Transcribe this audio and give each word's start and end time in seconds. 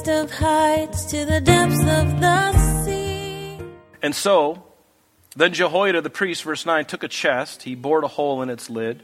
highest 0.00 0.32
of 0.32 0.38
heights 0.38 1.04
to 1.06 1.24
the 1.24 1.40
depths 1.40 1.80
of 1.80 2.20
the 2.20 2.84
sea. 2.84 3.58
And 4.02 4.14
so, 4.14 4.62
then 5.36 5.52
Jehoiada 5.52 6.00
the 6.00 6.10
priest, 6.10 6.42
verse 6.42 6.64
9, 6.64 6.84
took 6.86 7.02
a 7.02 7.08
chest, 7.08 7.64
he 7.64 7.74
bored 7.74 8.04
a 8.04 8.08
hole 8.08 8.42
in 8.42 8.50
its 8.50 8.70
lid, 8.70 9.02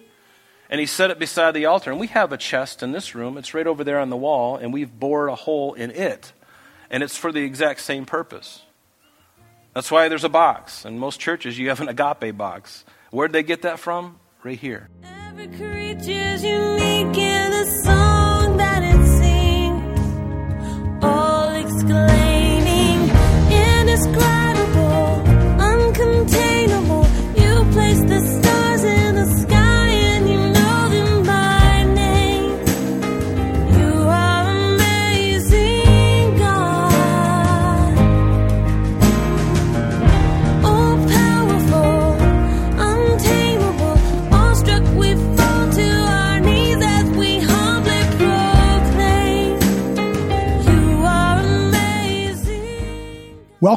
and 0.70 0.80
he 0.80 0.86
set 0.86 1.10
it 1.10 1.18
beside 1.18 1.52
the 1.52 1.66
altar. 1.66 1.90
And 1.90 2.00
we 2.00 2.06
have 2.08 2.32
a 2.32 2.36
chest 2.36 2.82
in 2.82 2.92
this 2.92 3.14
room, 3.14 3.36
it's 3.36 3.52
right 3.52 3.66
over 3.66 3.84
there 3.84 3.98
on 3.98 4.10
the 4.10 4.16
wall, 4.16 4.56
and 4.56 4.72
we've 4.72 4.98
bored 4.98 5.28
a 5.28 5.34
hole 5.34 5.74
in 5.74 5.90
it. 5.90 6.32
And 6.90 7.02
it's 7.02 7.16
for 7.16 7.32
the 7.32 7.42
exact 7.42 7.80
same 7.80 8.06
purpose. 8.06 8.62
That's 9.74 9.90
why 9.90 10.08
there's 10.08 10.24
a 10.24 10.30
box. 10.30 10.84
In 10.84 10.98
most 10.98 11.20
churches, 11.20 11.58
you 11.58 11.68
have 11.68 11.80
an 11.80 11.88
agape 11.88 12.36
box. 12.36 12.84
Where'd 13.10 13.32
they 13.32 13.42
get 13.42 13.62
that 13.62 13.78
from? 13.78 14.18
Right 14.42 14.58
here. 14.58 14.88
Exclaiming, 21.88 23.10
indescribable, 23.48 24.35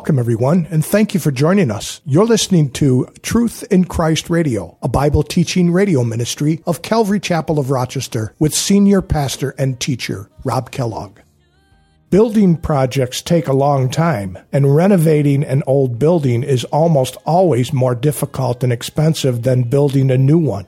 Welcome, 0.10 0.20
everyone, 0.22 0.68
and 0.72 0.84
thank 0.84 1.14
you 1.14 1.20
for 1.20 1.30
joining 1.30 1.70
us. 1.70 2.02
You're 2.04 2.26
listening 2.26 2.72
to 2.72 3.14
Truth 3.22 3.64
in 3.70 3.86
Christ 3.86 4.28
Radio, 4.28 4.76
a 4.82 4.88
Bible 4.88 5.22
teaching 5.22 5.72
radio 5.72 6.04
ministry 6.04 6.64
of 6.66 6.82
Calvary 6.82 7.20
Chapel 7.20 7.60
of 7.60 7.70
Rochester 7.70 8.34
with 8.40 8.56
senior 8.56 9.04
pastor 9.04 9.54
and 9.60 9.80
teacher 9.80 10.28
Rob 10.44 10.72
Kellogg. 10.72 11.20
Building 12.10 12.58
projects 12.58 13.22
take 13.22 13.48
a 13.48 13.54
long 13.54 13.88
time, 13.88 14.36
and 14.52 14.76
renovating 14.76 15.44
an 15.44 15.62
old 15.68 16.00
building 16.00 16.42
is 16.42 16.64
almost 16.64 17.16
always 17.28 17.72
more 17.72 17.94
difficult 17.94 18.64
and 18.64 18.74
expensive 18.74 19.44
than 19.44 19.70
building 19.70 20.10
a 20.10 20.18
new 20.18 20.40
one. 20.40 20.66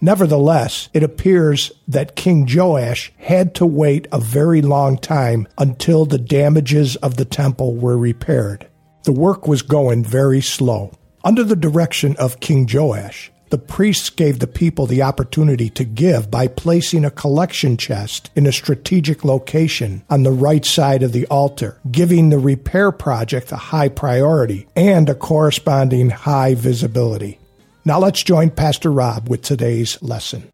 Nevertheless, 0.00 0.88
it 0.92 1.04
appears 1.04 1.70
that 1.86 2.16
King 2.16 2.44
Joash 2.52 3.12
had 3.18 3.54
to 3.54 3.66
wait 3.66 4.08
a 4.10 4.18
very 4.18 4.62
long 4.62 4.98
time 4.98 5.46
until 5.58 6.06
the 6.06 6.18
damages 6.18 6.96
of 6.96 7.18
the 7.18 7.24
temple 7.24 7.76
were 7.76 7.96
repaired. 7.96 8.66
The 9.04 9.12
work 9.12 9.48
was 9.48 9.62
going 9.62 10.04
very 10.04 10.40
slow. 10.40 10.92
Under 11.24 11.42
the 11.42 11.56
direction 11.56 12.16
of 12.16 12.40
King 12.40 12.68
Joash, 12.70 13.30
the 13.50 13.58
priests 13.58 14.10
gave 14.10 14.38
the 14.38 14.46
people 14.46 14.86
the 14.86 15.02
opportunity 15.02 15.70
to 15.70 15.84
give 15.84 16.30
by 16.30 16.46
placing 16.46 17.04
a 17.04 17.10
collection 17.10 17.76
chest 17.76 18.30
in 18.36 18.46
a 18.46 18.52
strategic 18.52 19.24
location 19.24 20.04
on 20.08 20.22
the 20.22 20.30
right 20.30 20.64
side 20.64 21.02
of 21.02 21.12
the 21.12 21.26
altar, 21.26 21.78
giving 21.90 22.28
the 22.28 22.38
repair 22.38 22.92
project 22.92 23.50
a 23.52 23.56
high 23.56 23.88
priority 23.88 24.68
and 24.76 25.08
a 25.08 25.14
corresponding 25.14 26.10
high 26.10 26.54
visibility. 26.54 27.38
Now 27.84 27.98
let's 27.98 28.22
join 28.22 28.50
Pastor 28.50 28.92
Rob 28.92 29.28
with 29.28 29.42
today's 29.42 30.00
lesson. 30.02 30.50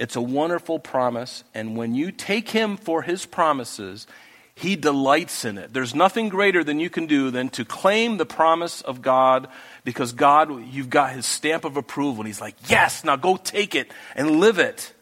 It's 0.00 0.16
a 0.16 0.22
wonderful 0.22 0.78
promise, 0.78 1.44
and 1.52 1.76
when 1.76 1.94
you 1.94 2.10
take 2.10 2.48
him 2.48 2.78
for 2.78 3.02
his 3.02 3.26
promises, 3.26 4.06
he 4.60 4.76
delights 4.76 5.46
in 5.46 5.56
it. 5.56 5.72
There's 5.72 5.94
nothing 5.94 6.28
greater 6.28 6.62
than 6.62 6.78
you 6.78 6.90
can 6.90 7.06
do 7.06 7.30
than 7.30 7.48
to 7.50 7.64
claim 7.64 8.18
the 8.18 8.26
promise 8.26 8.82
of 8.82 9.00
God 9.00 9.48
because 9.84 10.12
God, 10.12 10.66
you've 10.70 10.90
got 10.90 11.12
his 11.12 11.24
stamp 11.24 11.64
of 11.64 11.78
approval, 11.78 12.20
and 12.20 12.26
he's 12.26 12.42
like, 12.42 12.56
Yes, 12.68 13.02
now 13.02 13.16
go 13.16 13.36
take 13.36 13.74
it 13.74 13.90
and 14.14 14.38
live 14.38 14.58
it. 14.58 14.92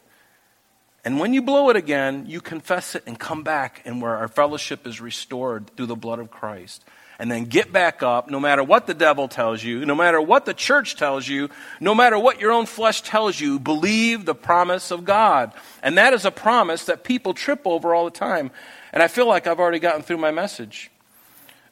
And 1.05 1.19
when 1.19 1.35
you 1.35 1.43
blow 1.43 1.71
it 1.71 1.77
again, 1.77 2.27
you 2.29 2.41
confess 2.41 2.95
it 2.95 3.03
and 3.07 3.19
come 3.19 3.43
back, 3.43 3.83
and 3.85 4.01
where 4.01 4.17
our 4.17 4.29
fellowship 4.29 4.87
is 4.87 5.01
restored 5.01 5.71
through 5.77 5.87
the 5.87 5.97
blood 5.97 6.21
of 6.21 6.31
Christ. 6.31 6.85
And 7.19 7.29
then 7.29 7.47
get 7.47 7.73
back 7.73 8.05
up, 8.05 8.31
no 8.31 8.39
matter 8.39 8.63
what 8.63 8.87
the 8.87 8.95
devil 8.95 9.27
tells 9.27 9.65
you, 9.65 9.85
no 9.85 9.97
matter 9.97 10.21
what 10.21 10.45
the 10.45 10.55
church 10.55 10.95
tells 10.95 11.27
you, 11.27 11.49
no 11.81 11.93
matter 11.93 12.17
what 12.17 12.41
your 12.41 12.53
own 12.53 12.67
flesh 12.67 13.03
tells 13.03 13.41
you, 13.41 13.59
believe 13.59 14.25
the 14.25 14.37
promise 14.37 14.93
of 14.93 15.05
God. 15.05 15.53
And 15.83 15.99
that 15.99 16.13
is 16.13 16.25
a 16.25 16.31
promise 16.31 16.85
that 16.85 17.03
people 17.03 17.35
trip 17.35 17.63
over 17.65 17.93
all 17.93 18.05
the 18.05 18.13
time. 18.13 18.53
And 18.93 19.03
I 19.03 19.09
feel 19.09 19.27
like 19.27 19.47
I've 19.47 19.61
already 19.61 19.79
gotten 19.79 20.03
through 20.03 20.19
my 20.19 20.31
message. 20.31 20.91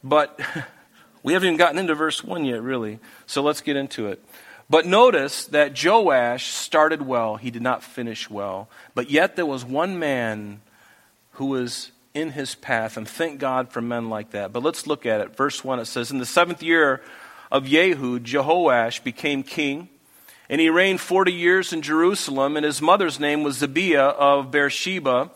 But 0.03 0.39
we 1.23 1.33
haven't 1.33 1.47
even 1.47 1.59
gotten 1.59 1.79
into 1.79 1.95
verse 1.95 2.23
1 2.23 2.45
yet, 2.45 2.63
really. 2.63 2.99
So 3.27 3.43
let's 3.43 3.61
get 3.61 3.77
into 3.77 4.09
it. 4.09 4.23
But 4.69 4.85
notice 4.85 5.47
that 5.47 5.83
Joash 5.83 6.47
started 6.47 7.03
well, 7.03 7.37
he 7.37 7.51
did 7.51 7.63
not 7.63 7.83
finish 7.83 8.29
well. 8.29 8.69
But 8.95 9.11
yet 9.11 9.37
there 9.37 9.47
was 9.47 9.65
one 9.65 9.99
man 9.99 10.61
who 11.33 11.47
was 11.47 11.93
in 12.15 12.31
his 12.31 12.55
path, 12.55 12.97
and 12.97 13.07
thank 13.07 13.39
God 13.39 13.71
for 13.71 13.81
men 13.81 14.09
like 14.09 14.31
that. 14.31 14.53
But 14.53 14.63
let's 14.63 14.87
look 14.87 15.07
at 15.07 15.21
it. 15.21 15.37
Verse 15.37 15.63
1 15.63 15.79
it 15.81 15.85
says, 15.85 16.11
In 16.11 16.19
the 16.19 16.27
seventh 16.27 16.63
year 16.63 17.03
of 17.53 17.67
Jehu, 17.67 18.19
Jehoash 18.19 19.05
became 19.05 19.43
king, 19.43 19.89
and 20.49 20.61
he 20.61 20.71
reigned 20.71 21.01
40 21.01 21.33
years 21.33 21.73
in 21.73 21.83
Jerusalem, 21.83 22.57
and 22.57 22.65
his 22.65 22.81
mother's 22.81 23.21
name 23.21 23.43
was 23.43 23.61
Zabiah 23.61 24.15
of 24.15 24.51
Beersheba. 24.51 25.31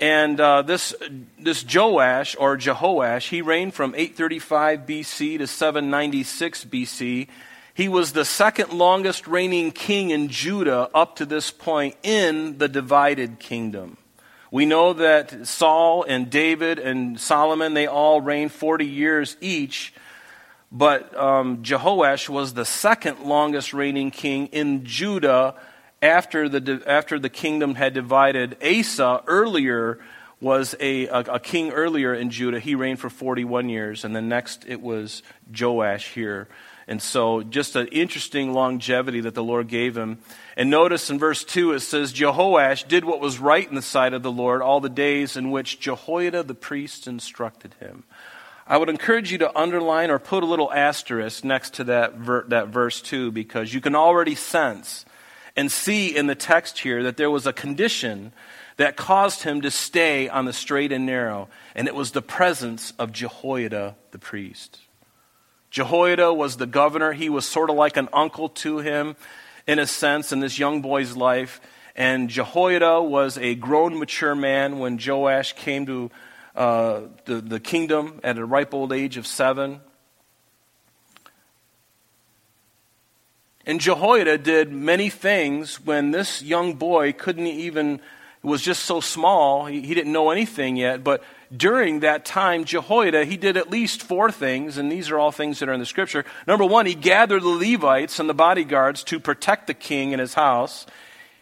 And 0.00 0.40
uh, 0.40 0.62
this, 0.62 0.94
this 1.38 1.64
Joash, 1.64 2.34
or 2.38 2.56
Jehoash, 2.56 3.28
he 3.28 3.42
reigned 3.42 3.74
from 3.74 3.94
835 3.94 4.80
BC 4.80 5.38
to 5.38 5.46
796 5.46 6.64
BC. 6.64 7.28
He 7.74 7.88
was 7.88 8.12
the 8.12 8.24
second 8.24 8.72
longest 8.72 9.26
reigning 9.26 9.70
king 9.72 10.10
in 10.10 10.28
Judah 10.28 10.90
up 10.94 11.16
to 11.16 11.26
this 11.26 11.50
point 11.50 11.96
in 12.02 12.58
the 12.58 12.68
divided 12.68 13.38
kingdom. 13.38 13.96
We 14.50 14.66
know 14.66 14.92
that 14.92 15.48
Saul 15.48 16.04
and 16.04 16.30
David 16.30 16.78
and 16.78 17.18
Solomon, 17.18 17.74
they 17.74 17.88
all 17.88 18.20
reigned 18.20 18.52
40 18.52 18.86
years 18.86 19.36
each. 19.40 19.92
But 20.70 21.16
um, 21.16 21.62
Jehoash 21.62 22.28
was 22.28 22.54
the 22.54 22.64
second 22.64 23.20
longest 23.20 23.72
reigning 23.72 24.10
king 24.10 24.46
in 24.48 24.84
Judah 24.84 25.54
after 26.04 26.48
the, 26.48 26.82
after 26.86 27.18
the 27.18 27.30
kingdom 27.30 27.74
had 27.74 27.94
divided. 27.94 28.58
Asa 28.62 29.22
earlier 29.26 29.98
was 30.38 30.74
a, 30.78 31.06
a, 31.06 31.20
a 31.20 31.40
king 31.40 31.70
earlier 31.70 32.14
in 32.14 32.28
Judah. 32.28 32.60
He 32.60 32.74
reigned 32.74 33.00
for 33.00 33.08
41 33.08 33.70
years. 33.70 34.04
And 34.04 34.14
then 34.14 34.28
next 34.28 34.66
it 34.68 34.82
was 34.82 35.22
Joash 35.58 36.12
here. 36.12 36.46
And 36.86 37.00
so, 37.00 37.42
just 37.42 37.76
an 37.76 37.86
interesting 37.86 38.52
longevity 38.52 39.22
that 39.22 39.34
the 39.34 39.42
Lord 39.42 39.68
gave 39.68 39.96
him. 39.96 40.18
And 40.54 40.68
notice 40.68 41.08
in 41.08 41.18
verse 41.18 41.42
2 41.42 41.72
it 41.72 41.80
says, 41.80 42.12
Jehoash 42.12 42.86
did 42.86 43.06
what 43.06 43.20
was 43.20 43.38
right 43.38 43.66
in 43.66 43.74
the 43.74 43.80
sight 43.80 44.12
of 44.12 44.22
the 44.22 44.30
Lord 44.30 44.60
all 44.60 44.80
the 44.80 44.90
days 44.90 45.34
in 45.34 45.50
which 45.50 45.80
Jehoiada 45.80 46.42
the 46.42 46.54
priest 46.54 47.06
instructed 47.06 47.74
him. 47.80 48.04
I 48.66 48.76
would 48.76 48.90
encourage 48.90 49.32
you 49.32 49.38
to 49.38 49.58
underline 49.58 50.10
or 50.10 50.18
put 50.18 50.42
a 50.42 50.46
little 50.46 50.70
asterisk 50.70 51.42
next 51.42 51.74
to 51.74 51.84
that, 51.84 52.16
ver- 52.16 52.44
that 52.48 52.68
verse 52.68 53.00
2 53.00 53.32
because 53.32 53.72
you 53.72 53.80
can 53.80 53.94
already 53.94 54.34
sense 54.34 55.06
and 55.56 55.70
see 55.70 56.14
in 56.14 56.26
the 56.26 56.34
text 56.34 56.80
here 56.80 57.02
that 57.02 57.16
there 57.16 57.30
was 57.30 57.46
a 57.46 57.52
condition 57.52 58.32
that 58.76 58.96
caused 58.96 59.42
him 59.42 59.60
to 59.60 59.70
stay 59.70 60.28
on 60.28 60.46
the 60.46 60.52
straight 60.52 60.90
and 60.90 61.06
narrow, 61.06 61.48
and 61.74 61.86
it 61.86 61.94
was 61.94 62.10
the 62.10 62.22
presence 62.22 62.92
of 62.98 63.12
Jehoiada 63.12 63.96
the 64.10 64.18
priest. 64.18 64.80
Jehoiada 65.70 66.32
was 66.32 66.56
the 66.56 66.66
governor. 66.66 67.12
He 67.12 67.28
was 67.28 67.44
sort 67.46 67.68
of 67.68 67.76
like 67.76 67.96
an 67.96 68.08
uncle 68.12 68.48
to 68.48 68.78
him, 68.78 69.16
in 69.66 69.78
a 69.78 69.86
sense, 69.86 70.32
in 70.32 70.40
this 70.40 70.58
young 70.58 70.82
boy's 70.82 71.16
life. 71.16 71.60
And 71.96 72.28
Jehoiada 72.28 73.02
was 73.02 73.38
a 73.38 73.54
grown, 73.54 73.98
mature 73.98 74.34
man 74.34 74.78
when 74.78 75.00
Joash 75.04 75.52
came 75.54 75.86
to 75.86 76.10
uh, 76.54 77.00
the, 77.24 77.40
the 77.40 77.60
kingdom 77.60 78.20
at 78.22 78.38
a 78.38 78.44
ripe 78.44 78.72
old 78.72 78.92
age 78.92 79.16
of 79.16 79.26
seven. 79.26 79.80
And 83.66 83.80
Jehoiada 83.80 84.38
did 84.38 84.72
many 84.72 85.08
things 85.08 85.76
when 85.84 86.10
this 86.10 86.42
young 86.42 86.74
boy 86.74 87.12
couldn't 87.12 87.46
even, 87.46 88.00
was 88.42 88.60
just 88.60 88.84
so 88.84 89.00
small, 89.00 89.66
he, 89.66 89.80
he 89.80 89.94
didn't 89.94 90.12
know 90.12 90.30
anything 90.30 90.76
yet. 90.76 91.02
But 91.02 91.22
during 91.54 92.00
that 92.00 92.24
time, 92.24 92.64
Jehoiada, 92.64 93.24
he 93.24 93.36
did 93.36 93.56
at 93.56 93.70
least 93.70 94.02
four 94.02 94.30
things, 94.30 94.76
and 94.76 94.92
these 94.92 95.10
are 95.10 95.18
all 95.18 95.32
things 95.32 95.60
that 95.60 95.68
are 95.68 95.72
in 95.72 95.80
the 95.80 95.86
scripture. 95.86 96.24
Number 96.46 96.64
one, 96.64 96.84
he 96.84 96.94
gathered 96.94 97.42
the 97.42 97.48
Levites 97.48 98.18
and 98.18 98.28
the 98.28 98.34
bodyguards 98.34 99.02
to 99.04 99.18
protect 99.18 99.66
the 99.66 99.74
king 99.74 100.12
and 100.12 100.20
his 100.20 100.34
house. 100.34 100.84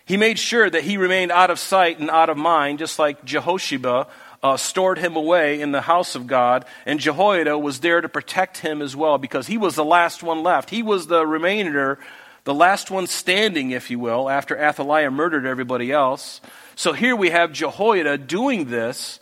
He 0.05 0.17
made 0.17 0.39
sure 0.39 0.69
that 0.69 0.85
he 0.85 0.97
remained 0.97 1.33
out 1.33 1.51
of 1.51 1.59
sight 1.59 1.99
and 1.99 2.11
out 2.11 2.29
of 2.29 2.37
mind, 2.37 2.79
just 2.79 2.99
like 2.99 3.25
Jehosheba 3.25 4.07
uh, 4.43 4.57
stored 4.57 4.99
him 4.99 5.17
away 5.17 5.61
in 5.61 5.73
the 5.73 5.83
house 5.83 6.15
of 6.15 6.27
God, 6.27 6.65
and 6.87 6.99
Jehoiada 6.99 7.59
was 7.59 7.81
there 7.81 8.01
to 8.01 8.09
protect 8.09 8.59
him 8.59 8.83
as 8.83 8.97
well 8.97 9.19
because 9.19 9.47
he 9.47 9.59
was 9.59 9.75
the 9.75 9.85
last 9.85 10.23
one 10.23 10.43
left. 10.43 10.71
He 10.71 10.83
was 10.83 11.07
the 11.07 11.27
remainder, 11.27 11.99
the 12.45 12.55
last 12.55 12.91
one 12.91 13.07
standing, 13.07 13.71
if 13.71 13.91
you 13.91 13.99
will, 13.99 14.29
after 14.29 14.59
Athaliah 14.59 15.11
murdered 15.11 15.47
everybody 15.47 15.93
else. 15.93 16.41
So 16.75 16.93
here 16.93 17.15
we 17.15 17.31
have 17.31 17.53
Jehoiada 17.53 18.19
doing 18.19 18.71
this, 18.71 19.21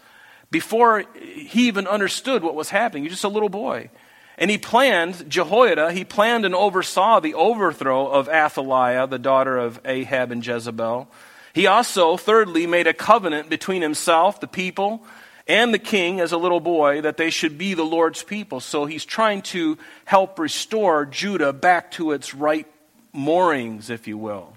before 0.51 1.05
he 1.15 1.69
even 1.69 1.87
understood 1.87 2.43
what 2.43 2.55
was 2.55 2.71
happening. 2.71 3.05
He's 3.05 3.13
just 3.13 3.25
a 3.25 3.29
little 3.29 3.49
boy. 3.49 3.91
And 4.37 4.51
he 4.51 4.59
planned, 4.59 5.29
Jehoiada, 5.29 5.93
he 5.93 6.05
planned 6.05 6.45
and 6.45 6.55
oversaw 6.55 7.21
the 7.21 7.35
overthrow 7.35 8.09
of 8.09 8.29
Athaliah, 8.29 9.07
the 9.07 9.19
daughter 9.19 9.59
of 9.59 9.81
Ahab 9.85 10.33
and 10.33 10.45
Jezebel. 10.45 11.09
He 11.53 11.67
also, 11.67 12.17
thirdly, 12.17 12.67
made 12.67 12.87
a 12.87 12.95
covenant 12.95 13.51
between 13.51 13.83
himself, 13.83 14.41
the 14.41 14.47
people, 14.47 15.05
and 15.47 15.75
the 15.75 15.79
king 15.79 16.21
as 16.21 16.33
a 16.33 16.39
little 16.39 16.61
boy 16.61 17.01
that 17.01 17.17
they 17.17 17.31
should 17.31 17.59
be 17.59 17.75
the 17.75 17.85
Lord's 17.85 18.23
people. 18.23 18.61
So 18.61 18.87
he's 18.87 19.05
trying 19.05 19.43
to 19.43 19.79
help 20.05 20.39
restore 20.39 21.07
Judah 21.07 21.53
back 21.53 21.91
to 21.93 22.13
its 22.13 22.35
right 22.35 22.67
moorings, 23.13 23.91
if 23.91 24.07
you 24.07 24.17
will. 24.17 24.57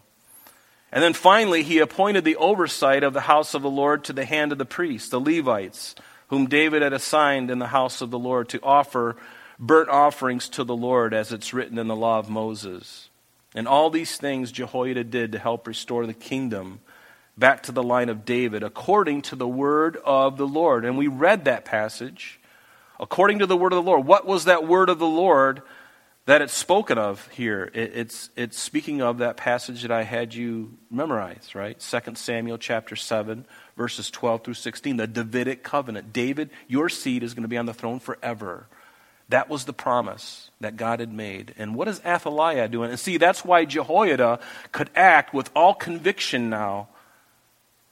And 0.92 1.04
then 1.04 1.14
finally, 1.14 1.64
he 1.64 1.80
appointed 1.80 2.24
the 2.24 2.36
oversight 2.36 3.04
of 3.04 3.14
the 3.14 3.22
house 3.22 3.56
of 3.56 3.64
the 3.64 3.70
Lord 3.70 4.04
to 4.04 4.14
the 4.14 4.26
hand 4.26 4.52
of 4.52 4.60
the 4.60 4.66
priests, 4.66 5.10
the 5.10 5.20
Levites, 5.20 5.96
whom 6.28 6.46
David 6.48 6.84
had 6.84 6.94
assigned 6.94 7.50
in 7.50 7.58
the 7.58 7.68
house 7.68 8.02
of 8.02 8.12
the 8.12 8.20
Lord 8.20 8.50
to 8.50 8.62
offer 8.62 9.16
burnt 9.58 9.90
offerings 9.90 10.50
to 10.50 10.64
the 10.64 10.76
Lord, 10.76 11.14
as 11.14 11.32
it's 11.32 11.54
written 11.54 11.80
in 11.80 11.88
the 11.88 11.96
law 11.96 12.20
of 12.20 12.30
Moses. 12.30 13.10
And 13.56 13.68
all 13.68 13.90
these 13.90 14.18
things 14.18 14.52
Jehoiada 14.52 15.04
did 15.04 15.32
to 15.32 15.40
help 15.40 15.68
restore 15.68 16.06
the 16.06 16.14
kingdom 16.14 16.80
back 17.38 17.64
to 17.64 17.72
the 17.72 17.84
line 17.84 18.10
of 18.10 18.26
David, 18.26 18.64
according 18.64 19.24
to 19.24 19.36
the 19.36 19.48
word 19.48 19.98
of 20.06 20.38
the 20.38 20.48
Lord. 20.48 20.86
And 20.86 20.98
we 20.98 21.08
read 21.08 21.46
that 21.46 21.66
passage. 21.66 22.40
According 23.00 23.40
to 23.40 23.46
the 23.46 23.58
word 23.58 23.74
of 23.74 23.84
the 23.84 23.90
Lord. 23.90 24.06
What 24.06 24.26
was 24.26 24.46
that 24.46 24.68
word 24.68 24.90
of 24.90 25.00
the 25.00 25.08
Lord 25.08 25.64
that 26.26 26.42
it's 26.42 26.54
spoken 26.54 26.98
of 26.98 27.28
here. 27.30 27.70
It, 27.74 27.92
it's, 27.96 28.30
it's 28.36 28.58
speaking 28.58 29.02
of 29.02 29.18
that 29.18 29.36
passage 29.36 29.82
that 29.82 29.92
I 29.92 30.04
had 30.04 30.34
you 30.34 30.78
memorize, 30.90 31.54
right? 31.54 31.78
2 31.80 32.16
Samuel 32.16 32.58
chapter 32.58 32.96
7, 32.96 33.46
verses 33.76 34.10
12 34.10 34.44
through 34.44 34.54
16, 34.54 34.98
the 34.98 35.08
Davidic 35.08 35.64
covenant. 35.64 36.14
David, 36.14 36.50
your 36.68 36.88
seed 36.88 37.24
is 37.24 37.34
going 37.34 37.44
to 37.44 37.50
be 37.50 37.58
on 37.58 37.66
the 37.66 37.74
throne 37.74 38.00
forever. 38.00 38.68
That 39.30 39.50
was 39.50 39.66
the 39.66 39.74
promise 39.74 40.52
that 40.60 40.78
God 40.78 41.00
had 41.00 41.12
made. 41.12 41.54
And 41.58 41.76
what 41.76 41.88
is 41.88 42.02
Athaliah 42.06 42.68
doing? 42.68 42.90
And 42.90 43.00
see, 43.00 43.18
that's 43.18 43.44
why 43.44 43.66
Jehoiada 43.66 44.40
could 44.72 44.90
act 44.96 45.34
with 45.34 45.50
all 45.56 45.74
conviction 45.74 46.50
now 46.50 46.88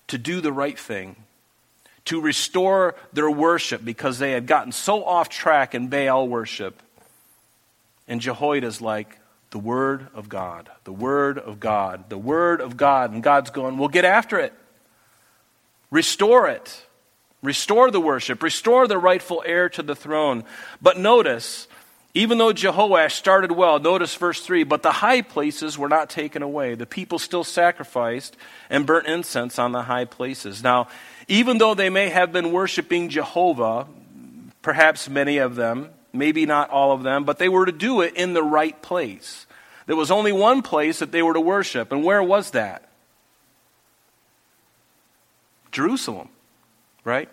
to 0.07 0.18
do 0.18 0.42
the 0.42 0.51
right 0.51 0.78
thing, 0.78 1.16
to 2.06 2.19
restore 2.19 2.95
their 3.13 3.31
worship 3.31 3.83
because 3.83 4.19
they 4.19 4.31
had 4.31 4.45
gotten 4.45 4.72
so 4.72 5.04
off 5.04 5.30
track 5.30 5.74
in 5.74 5.88
Baal 5.88 6.28
worship 6.28 6.81
and 8.07 8.19
Jehoiada's 8.19 8.81
like, 8.81 9.18
the 9.51 9.60
Word 9.60 10.07
of 10.13 10.30
God, 10.30 10.69
the 10.86 10.94
Word 10.94 11.38
of 11.38 11.60
God, 11.60 12.10
the 12.10 12.18
Word 12.18 12.62
of 12.62 12.77
God. 12.77 13.12
And 13.12 13.22
God's 13.22 13.50
going, 13.51 13.77
we'll 13.77 13.89
get 13.89 14.06
after 14.06 14.39
it. 14.39 14.54
Restore 15.92 16.48
it. 16.48 16.86
Restore 17.42 17.90
the 17.90 18.02
worship. 18.02 18.44
Restore 18.44 18.88
the 18.88 18.98
rightful 18.98 19.44
heir 19.46 19.70
to 19.70 19.82
the 19.82 19.96
throne. 19.96 20.44
But 20.82 20.98
notice, 20.98 21.68
even 22.14 22.38
though 22.38 22.54
Jehoash 22.54 23.14
started 23.14 23.52
well, 23.52 23.80
notice 23.80 24.14
verse 24.16 24.42
3 24.42 24.64
but 24.64 24.84
the 24.84 24.92
high 24.92 25.22
places 25.22 25.78
were 25.78 25.90
not 25.90 26.10
taken 26.10 26.44
away. 26.44 26.76
The 26.76 26.86
people 26.86 27.20
still 27.20 27.44
sacrificed 27.44 28.36
and 28.70 28.86
burnt 28.86 29.08
incense 29.08 29.58
on 29.58 29.72
the 29.72 29.84
high 29.84 30.06
places. 30.06 30.62
Now, 30.62 30.88
even 31.28 31.58
though 31.58 31.74
they 31.74 31.90
may 31.90 32.10
have 32.10 32.32
been 32.32 32.52
worshiping 32.52 33.10
Jehovah, 33.10 33.88
perhaps 34.62 35.10
many 35.10 35.38
of 35.38 35.56
them, 35.56 35.90
maybe 36.14 36.46
not 36.46 36.70
all 36.70 36.92
of 36.92 37.04
them, 37.04 37.24
but 37.24 37.40
they 37.40 37.50
were 37.50 37.66
to 37.66 37.72
do 37.72 38.02
it 38.02 38.16
in 38.16 38.34
the 38.34 38.44
right 38.44 38.80
place. 38.82 39.46
There 39.88 39.96
was 39.96 40.12
only 40.12 40.32
one 40.32 40.62
place 40.62 41.00
that 41.00 41.12
they 41.12 41.22
were 41.22 41.34
to 41.34 41.42
worship, 41.42 41.92
and 41.92 42.04
where 42.04 42.22
was 42.22 42.52
that? 42.52 42.88
Jerusalem, 45.72 46.30
right? 47.03 47.30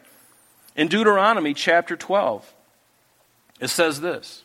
In 0.76 0.88
Deuteronomy 0.88 1.54
chapter 1.54 1.96
12, 1.96 2.54
it 3.60 3.68
says 3.68 4.00
this 4.00 4.44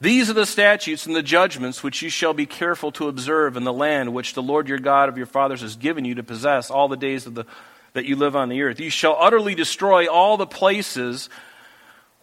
These 0.00 0.30
are 0.30 0.34
the 0.34 0.46
statutes 0.46 1.06
and 1.06 1.16
the 1.16 1.22
judgments 1.22 1.82
which 1.82 2.02
you 2.02 2.10
shall 2.10 2.34
be 2.34 2.46
careful 2.46 2.92
to 2.92 3.08
observe 3.08 3.56
in 3.56 3.64
the 3.64 3.72
land 3.72 4.12
which 4.12 4.34
the 4.34 4.42
Lord 4.42 4.68
your 4.68 4.78
God 4.78 5.08
of 5.08 5.16
your 5.16 5.26
fathers 5.26 5.62
has 5.62 5.76
given 5.76 6.04
you 6.04 6.16
to 6.16 6.22
possess 6.22 6.70
all 6.70 6.88
the 6.88 6.96
days 6.96 7.26
of 7.26 7.34
the, 7.34 7.44
that 7.94 8.04
you 8.04 8.16
live 8.16 8.36
on 8.36 8.48
the 8.48 8.62
earth. 8.62 8.80
You 8.80 8.90
shall 8.90 9.16
utterly 9.18 9.54
destroy 9.54 10.06
all 10.06 10.36
the 10.36 10.46
places 10.46 11.28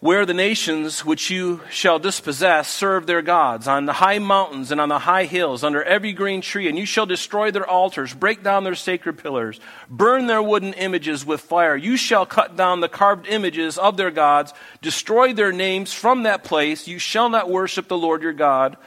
where 0.00 0.24
the 0.24 0.32
nations 0.32 1.04
which 1.04 1.28
you 1.28 1.60
shall 1.70 1.98
dispossess 1.98 2.70
serve 2.70 3.06
their 3.06 3.20
gods, 3.20 3.68
on 3.68 3.84
the 3.84 3.92
high 3.92 4.18
mountains 4.18 4.72
and 4.72 4.80
on 4.80 4.88
the 4.88 4.98
high 4.98 5.26
hills, 5.26 5.62
under 5.62 5.82
every 5.82 6.14
green 6.14 6.40
tree, 6.40 6.68
and 6.68 6.78
you 6.78 6.86
shall 6.86 7.04
destroy 7.04 7.50
their 7.50 7.68
altars, 7.68 8.14
break 8.14 8.42
down 8.42 8.64
their 8.64 8.74
sacred 8.74 9.18
pillars, 9.18 9.60
burn 9.90 10.26
their 10.26 10.42
wooden 10.42 10.72
images 10.72 11.26
with 11.26 11.42
fire. 11.42 11.76
You 11.76 11.98
shall 11.98 12.24
cut 12.24 12.56
down 12.56 12.80
the 12.80 12.88
carved 12.88 13.26
images 13.26 13.76
of 13.76 13.98
their 13.98 14.10
gods, 14.10 14.54
destroy 14.80 15.34
their 15.34 15.52
names 15.52 15.92
from 15.92 16.22
that 16.22 16.44
place. 16.44 16.88
You 16.88 16.98
shall 16.98 17.28
not 17.28 17.50
worship 17.50 17.86
the 17.86 17.98
Lord 17.98 18.22
your 18.22 18.32
God, 18.32 18.78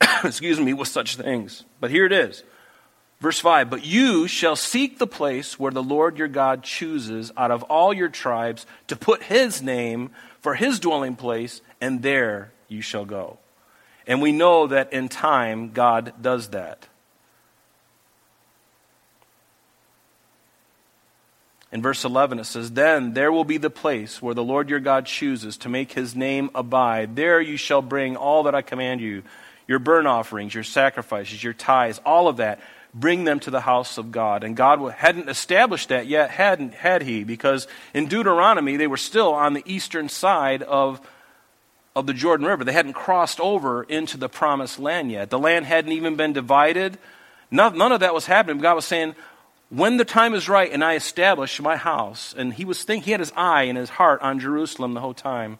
excuse 0.24 0.58
me, 0.58 0.72
with 0.72 0.88
such 0.88 1.16
things. 1.16 1.64
But 1.78 1.90
here 1.90 2.06
it 2.06 2.12
is. 2.12 2.42
Verse 3.20 3.38
5 3.38 3.68
But 3.68 3.84
you 3.84 4.26
shall 4.26 4.56
seek 4.56 4.98
the 4.98 5.06
place 5.06 5.58
where 5.58 5.72
the 5.72 5.82
Lord 5.82 6.18
your 6.18 6.28
God 6.28 6.62
chooses 6.62 7.32
out 7.36 7.50
of 7.50 7.62
all 7.64 7.92
your 7.92 8.08
tribes 8.08 8.66
to 8.88 8.96
put 8.96 9.22
his 9.22 9.62
name 9.62 10.10
for 10.44 10.54
his 10.54 10.78
dwelling 10.78 11.16
place, 11.16 11.62
and 11.80 12.02
there 12.02 12.52
you 12.68 12.82
shall 12.82 13.06
go. 13.06 13.38
And 14.06 14.20
we 14.20 14.30
know 14.30 14.66
that 14.66 14.92
in 14.92 15.08
time, 15.08 15.70
God 15.70 16.12
does 16.20 16.50
that. 16.50 16.86
In 21.72 21.80
verse 21.80 22.04
11, 22.04 22.40
it 22.40 22.44
says, 22.44 22.72
Then 22.72 23.14
there 23.14 23.32
will 23.32 23.44
be 23.44 23.56
the 23.56 23.70
place 23.70 24.20
where 24.20 24.34
the 24.34 24.44
Lord 24.44 24.68
your 24.68 24.80
God 24.80 25.06
chooses 25.06 25.56
to 25.56 25.70
make 25.70 25.92
his 25.92 26.14
name 26.14 26.50
abide. 26.54 27.16
There 27.16 27.40
you 27.40 27.56
shall 27.56 27.80
bring 27.80 28.14
all 28.14 28.42
that 28.42 28.54
I 28.54 28.60
command 28.60 29.00
you 29.00 29.22
your 29.66 29.78
burnt 29.78 30.06
offerings, 30.06 30.54
your 30.54 30.62
sacrifices, 30.62 31.42
your 31.42 31.54
tithes, 31.54 32.02
all 32.04 32.28
of 32.28 32.36
that 32.36 32.60
bring 32.94 33.24
them 33.24 33.40
to 33.40 33.50
the 33.50 33.60
house 33.60 33.98
of 33.98 34.12
God. 34.12 34.44
And 34.44 34.56
God 34.56 34.78
hadn't 34.92 35.28
established 35.28 35.88
that 35.88 36.06
yet, 36.06 36.30
hadn't, 36.30 36.74
had 36.74 37.02
he, 37.02 37.24
because 37.24 37.66
in 37.92 38.06
Deuteronomy 38.06 38.76
they 38.76 38.86
were 38.86 38.96
still 38.96 39.34
on 39.34 39.52
the 39.52 39.64
eastern 39.66 40.08
side 40.08 40.62
of, 40.62 41.00
of 41.96 42.06
the 42.06 42.14
Jordan 42.14 42.46
River. 42.46 42.62
They 42.62 42.72
hadn't 42.72 42.92
crossed 42.92 43.40
over 43.40 43.82
into 43.82 44.16
the 44.16 44.28
promised 44.28 44.78
land 44.78 45.10
yet. 45.10 45.30
The 45.30 45.38
land 45.38 45.66
hadn't 45.66 45.92
even 45.92 46.14
been 46.14 46.32
divided. 46.32 46.96
None, 47.50 47.76
none 47.76 47.92
of 47.92 48.00
that 48.00 48.14
was 48.14 48.26
happening. 48.26 48.58
God 48.62 48.76
was 48.76 48.84
saying, 48.84 49.16
when 49.70 49.96
the 49.96 50.04
time 50.04 50.34
is 50.34 50.48
right 50.48 50.70
and 50.70 50.84
I 50.84 50.94
establish 50.94 51.60
my 51.60 51.76
house, 51.76 52.32
and 52.36 52.54
he 52.54 52.64
was 52.64 52.84
thinking, 52.84 53.06
he 53.06 53.10
had 53.10 53.20
his 53.20 53.32
eye 53.34 53.64
and 53.64 53.76
his 53.76 53.90
heart 53.90 54.22
on 54.22 54.38
Jerusalem 54.38 54.94
the 54.94 55.00
whole 55.00 55.14
time, 55.14 55.58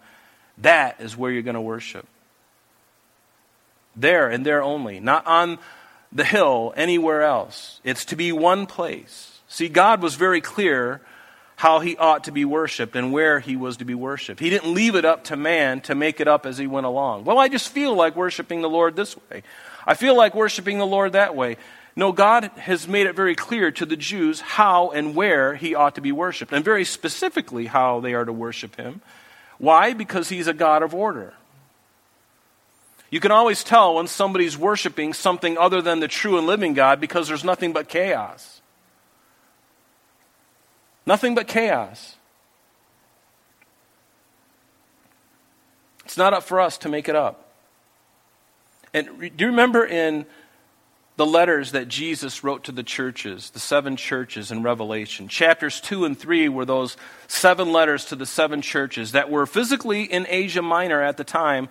that 0.59 1.01
is 1.01 1.17
where 1.17 1.33
you're 1.33 1.43
going 1.43 1.55
to 1.55 1.61
worship. 1.61 2.07
There 3.97 4.29
and 4.29 4.47
there 4.47 4.63
only. 4.63 5.01
Not 5.01 5.27
on 5.27 5.59
the 6.15 6.25
hill 6.25 6.73
anywhere 6.77 7.23
else. 7.23 7.81
It's 7.85 8.07
to 8.07 8.17
be 8.17 8.33
one 8.33 8.67
place. 8.67 9.41
See, 9.49 9.69
God 9.69 10.01
was 10.01 10.15
very 10.15 10.41
clear 10.41 11.01
how 11.57 11.81
he 11.81 11.97
ought 11.97 12.25
to 12.25 12.33
be 12.33 12.45
worshiped 12.45 12.97
and 12.97 13.13
where 13.13 13.41
he 13.41 13.57
was 13.57 13.77
to 13.79 13.85
be 13.85 13.95
worshiped. 13.95 14.41
He 14.41 14.51
didn't 14.51 14.75
leave 14.75 14.95
it 14.95 15.05
up 15.05 15.25
to 15.25 15.37
man 15.37 15.81
to 15.83 15.95
make 15.95 16.21
it 16.21 16.29
up 16.29 16.47
as 16.47 16.59
he 16.59 16.67
went 16.67 16.87
along. 16.87 17.25
Well, 17.25 17.39
I 17.39 17.49
just 17.49 17.69
feel 17.69 17.95
like 17.95 18.17
worshiping 18.17 18.63
the 18.63 18.69
Lord 18.69 18.97
this 18.97 19.17
way. 19.31 19.43
I 19.87 19.95
feel 19.95 20.17
like 20.17 20.35
worshiping 20.35 20.79
the 20.79 20.87
Lord 20.87 21.13
that 21.13 21.37
way. 21.37 21.57
No, 21.97 22.11
God 22.11 22.51
has 22.57 22.89
made 22.89 23.07
it 23.07 23.15
very 23.15 23.37
clear 23.37 23.71
to 23.71 23.87
the 23.87 23.97
Jews 23.97 24.41
how 24.41 24.91
and 24.91 25.15
where 25.15 25.55
he 25.55 25.77
ought 25.77 25.95
to 25.95 26.01
be 26.01 26.11
worshiped, 26.11 26.53
and 26.53 26.65
very 26.65 26.85
specifically 26.85 27.67
how 27.67 28.01
they 28.01 28.15
are 28.15 28.25
to 28.25 28.33
worship 28.33 28.75
him. 28.77 29.01
Why? 29.59 29.93
Because 29.93 30.29
he's 30.29 30.49
a 30.49 30.55
God 30.55 30.83
of 30.83 30.93
order. 30.93 31.35
You 33.15 33.21
can 33.21 33.31
always 33.31 33.63
tell 33.63 33.95
when 33.95 34.09
somebody's 34.09 34.59
worshiping 34.59 35.13
something 35.13 35.57
other 35.57 35.81
than 35.81 36.01
the 36.01 36.09
true 36.09 36.37
and 36.37 36.49
living 36.49 36.75
God 36.75 37.01
because 37.01 37.29
there's 37.29 37.45
nothing 37.45 37.73
but 37.73 37.89
chaos. 37.89 38.61
Nothing 41.07 41.37
but 41.37 41.47
chaos. 41.47 42.17
It's 46.05 46.17
not 46.17 46.35
up 46.35 46.43
for 46.43 46.61
us 46.61 46.77
to 46.79 46.89
make 46.89 47.09
it 47.09 47.15
up. 47.15 47.53
And 48.93 49.07
do 49.21 49.45
you 49.45 49.47
remember 49.47 49.87
in 49.87 50.27
the 51.15 51.25
letters 51.25 51.71
that 51.71 51.87
Jesus 51.87 52.43
wrote 52.43 52.65
to 52.65 52.73
the 52.73 52.83
churches, 52.83 53.51
the 53.51 53.61
seven 53.61 53.95
churches 53.95 54.51
in 54.51 54.65
Revelation? 54.65 55.29
Chapters 55.29 55.81
2 55.83 56.05
and 56.05 56.19
3 56.19 56.49
were 56.49 56.65
those 56.65 56.97
seven 57.29 57.71
letters 57.71 58.07
to 58.07 58.17
the 58.17 58.27
seven 58.27 58.61
churches 58.61 59.13
that 59.13 59.31
were 59.31 59.47
physically 59.47 60.03
in 60.03 60.27
Asia 60.29 60.63
Minor 60.63 61.01
at 61.01 61.17
the 61.17 61.23
time 61.23 61.69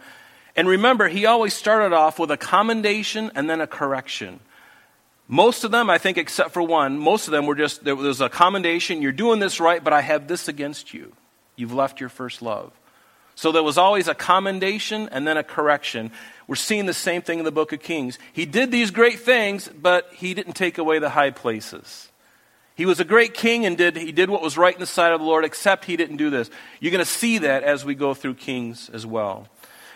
and 0.55 0.67
remember, 0.67 1.07
he 1.07 1.25
always 1.25 1.53
started 1.53 1.93
off 1.93 2.19
with 2.19 2.29
a 2.31 2.37
commendation 2.37 3.31
and 3.35 3.49
then 3.49 3.61
a 3.61 3.67
correction. 3.67 4.39
Most 5.27 5.63
of 5.63 5.71
them, 5.71 5.89
I 5.89 5.97
think, 5.97 6.17
except 6.17 6.51
for 6.51 6.61
one, 6.61 6.97
most 6.97 7.27
of 7.27 7.31
them 7.31 7.45
were 7.45 7.55
just 7.55 7.83
there 7.83 7.95
was 7.95 8.21
a 8.21 8.29
commendation, 8.29 9.01
you're 9.01 9.11
doing 9.11 9.39
this 9.39 9.59
right, 9.59 9.83
but 9.83 9.93
I 9.93 10.01
have 10.01 10.27
this 10.27 10.47
against 10.47 10.93
you. 10.93 11.13
You've 11.55 11.73
left 11.73 11.99
your 11.99 12.09
first 12.09 12.41
love. 12.41 12.71
So 13.35 13.51
there 13.51 13.63
was 13.63 13.77
always 13.77 14.07
a 14.07 14.13
commendation 14.13 15.09
and 15.11 15.27
then 15.27 15.37
a 15.37 15.43
correction. 15.43 16.11
We're 16.47 16.55
seeing 16.55 16.85
the 16.85 16.93
same 16.93 17.21
thing 17.21 17.39
in 17.39 17.45
the 17.45 17.51
book 17.51 17.73
of 17.73 17.81
Kings. 17.81 18.19
He 18.31 18.45
did 18.45 18.71
these 18.71 18.91
great 18.91 19.19
things, 19.19 19.67
but 19.69 20.09
he 20.13 20.33
didn't 20.33 20.53
take 20.53 20.77
away 20.77 20.99
the 20.99 21.09
high 21.09 21.31
places. 21.31 22.09
He 22.75 22.85
was 22.85 22.99
a 22.99 23.05
great 23.05 23.33
king 23.33 23.65
and 23.65 23.77
did, 23.77 23.95
he 23.95 24.11
did 24.11 24.29
what 24.29 24.41
was 24.41 24.57
right 24.57 24.73
in 24.73 24.79
the 24.79 24.85
sight 24.85 25.13
of 25.13 25.19
the 25.19 25.25
Lord, 25.25 25.45
except 25.45 25.85
he 25.85 25.95
didn't 25.95 26.17
do 26.17 26.29
this. 26.29 26.49
You're 26.79 26.91
going 26.91 27.03
to 27.03 27.09
see 27.09 27.39
that 27.39 27.63
as 27.63 27.85
we 27.85 27.95
go 27.95 28.13
through 28.13 28.35
Kings 28.35 28.89
as 28.91 29.05
well. 29.05 29.47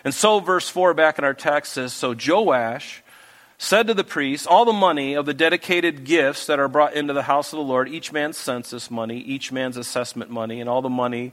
And 0.08 0.14
so, 0.14 0.40
verse 0.40 0.70
4 0.70 0.94
back 0.94 1.18
in 1.18 1.24
our 1.26 1.34
text 1.34 1.74
says 1.74 1.92
So 1.92 2.14
Joash 2.14 3.02
said 3.58 3.88
to 3.88 3.92
the 3.92 4.02
priests, 4.02 4.46
All 4.46 4.64
the 4.64 4.72
money 4.72 5.12
of 5.12 5.26
the 5.26 5.34
dedicated 5.34 6.04
gifts 6.04 6.46
that 6.46 6.58
are 6.58 6.66
brought 6.66 6.94
into 6.94 7.12
the 7.12 7.24
house 7.24 7.52
of 7.52 7.58
the 7.58 7.62
Lord, 7.62 7.90
each 7.90 8.10
man's 8.10 8.38
census 8.38 8.90
money, 8.90 9.18
each 9.18 9.52
man's 9.52 9.76
assessment 9.76 10.30
money, 10.30 10.62
and 10.62 10.70
all 10.70 10.80
the 10.80 10.88
money 10.88 11.32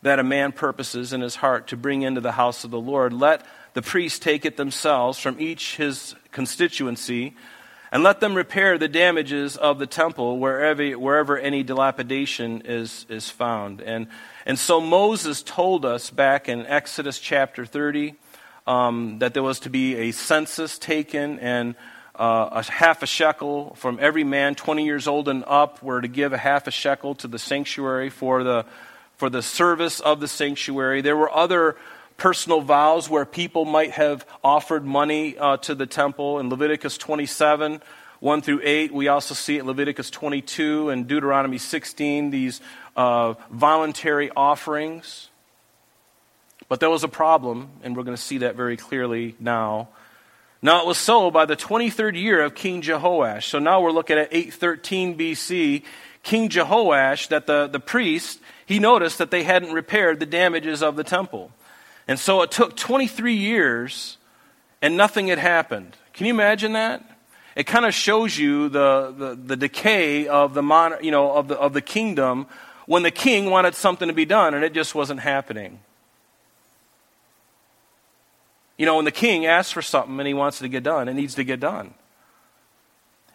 that 0.00 0.18
a 0.18 0.22
man 0.22 0.52
purposes 0.52 1.12
in 1.12 1.20
his 1.20 1.36
heart 1.36 1.66
to 1.66 1.76
bring 1.76 2.00
into 2.00 2.22
the 2.22 2.32
house 2.32 2.64
of 2.64 2.70
the 2.70 2.80
Lord, 2.80 3.12
let 3.12 3.44
the 3.74 3.82
priests 3.82 4.18
take 4.18 4.46
it 4.46 4.56
themselves 4.56 5.18
from 5.18 5.38
each 5.38 5.76
his 5.76 6.14
constituency 6.32 7.36
and 7.94 8.02
let 8.02 8.18
them 8.18 8.34
repair 8.34 8.76
the 8.76 8.88
damages 8.88 9.56
of 9.56 9.78
the 9.78 9.86
temple 9.86 10.40
wherever, 10.40 10.98
wherever 10.98 11.38
any 11.38 11.62
dilapidation 11.62 12.62
is, 12.64 13.06
is 13.08 13.30
found. 13.30 13.80
And, 13.80 14.08
and 14.44 14.58
so 14.58 14.80
Moses 14.80 15.44
told 15.44 15.84
us 15.84 16.10
back 16.10 16.48
in 16.48 16.66
Exodus 16.66 17.20
chapter 17.20 17.64
30 17.64 18.16
um, 18.66 19.20
that 19.20 19.32
there 19.32 19.44
was 19.44 19.60
to 19.60 19.70
be 19.70 19.94
a 19.94 20.10
census 20.10 20.76
taken 20.76 21.38
and 21.38 21.76
uh, 22.16 22.48
a 22.50 22.64
half 22.64 23.04
a 23.04 23.06
shekel 23.06 23.76
from 23.76 24.00
every 24.00 24.24
man 24.24 24.56
20 24.56 24.84
years 24.84 25.06
old 25.06 25.28
and 25.28 25.44
up 25.46 25.80
were 25.80 26.00
to 26.00 26.08
give 26.08 26.32
a 26.32 26.38
half 26.38 26.66
a 26.66 26.72
shekel 26.72 27.14
to 27.14 27.28
the 27.28 27.38
sanctuary 27.38 28.10
for 28.10 28.42
the, 28.42 28.66
for 29.14 29.30
the 29.30 29.40
service 29.40 30.00
of 30.00 30.18
the 30.18 30.26
sanctuary. 30.26 31.00
There 31.00 31.16
were 31.16 31.32
other 31.32 31.76
personal 32.16 32.60
vows 32.60 33.08
where 33.08 33.24
people 33.24 33.64
might 33.64 33.92
have 33.92 34.26
offered 34.42 34.84
money 34.84 35.36
uh, 35.36 35.56
to 35.58 35.74
the 35.74 35.86
temple. 35.86 36.38
In 36.38 36.48
Leviticus 36.48 36.96
27, 36.98 37.82
1 38.20 38.42
through 38.42 38.60
8, 38.62 38.92
we 38.92 39.08
also 39.08 39.34
see 39.34 39.56
it 39.56 39.60
in 39.60 39.66
Leviticus 39.66 40.10
22 40.10 40.90
and 40.90 41.06
Deuteronomy 41.06 41.58
16, 41.58 42.30
these 42.30 42.60
uh, 42.96 43.34
voluntary 43.50 44.30
offerings. 44.34 45.28
But 46.68 46.80
there 46.80 46.90
was 46.90 47.04
a 47.04 47.08
problem, 47.08 47.70
and 47.82 47.96
we're 47.96 48.04
going 48.04 48.16
to 48.16 48.22
see 48.22 48.38
that 48.38 48.56
very 48.56 48.76
clearly 48.76 49.36
now. 49.38 49.88
Now 50.62 50.80
it 50.80 50.86
was 50.86 50.96
so 50.96 51.30
by 51.30 51.44
the 51.44 51.56
23rd 51.56 52.18
year 52.18 52.42
of 52.42 52.54
King 52.54 52.80
Jehoash. 52.80 53.44
So 53.44 53.58
now 53.58 53.82
we're 53.82 53.90
looking 53.90 54.16
at 54.16 54.32
813 54.32 55.18
BC. 55.18 55.82
King 56.22 56.48
Jehoash, 56.48 57.28
that 57.28 57.46
the, 57.46 57.66
the 57.66 57.80
priest, 57.80 58.40
he 58.64 58.78
noticed 58.78 59.18
that 59.18 59.30
they 59.30 59.42
hadn't 59.42 59.74
repaired 59.74 60.20
the 60.20 60.26
damages 60.26 60.82
of 60.82 60.96
the 60.96 61.04
temple. 61.04 61.52
And 62.06 62.18
so 62.18 62.42
it 62.42 62.50
took 62.50 62.76
23 62.76 63.34
years 63.34 64.18
and 64.82 64.96
nothing 64.96 65.28
had 65.28 65.38
happened. 65.38 65.96
Can 66.12 66.26
you 66.26 66.34
imagine 66.34 66.74
that? 66.74 67.02
It 67.56 67.66
kind 67.66 67.86
of 67.86 67.94
shows 67.94 68.36
you 68.36 68.68
the, 68.68 69.14
the, 69.16 69.34
the 69.34 69.56
decay 69.56 70.26
of 70.26 70.54
the, 70.54 70.62
mon, 70.62 70.94
you 71.02 71.10
know, 71.10 71.32
of, 71.32 71.48
the, 71.48 71.56
of 71.56 71.72
the 71.72 71.80
kingdom 71.80 72.46
when 72.86 73.02
the 73.02 73.10
king 73.10 73.48
wanted 73.48 73.74
something 73.74 74.08
to 74.08 74.14
be 74.14 74.24
done 74.24 74.54
and 74.54 74.64
it 74.64 74.74
just 74.74 74.94
wasn't 74.94 75.20
happening. 75.20 75.78
You 78.76 78.86
know, 78.86 78.96
when 78.96 79.04
the 79.04 79.12
king 79.12 79.46
asks 79.46 79.72
for 79.72 79.82
something 79.82 80.18
and 80.18 80.26
he 80.26 80.34
wants 80.34 80.60
it 80.60 80.64
to 80.64 80.68
get 80.68 80.82
done, 80.82 81.08
it 81.08 81.14
needs 81.14 81.36
to 81.36 81.44
get 81.44 81.60
done. 81.60 81.94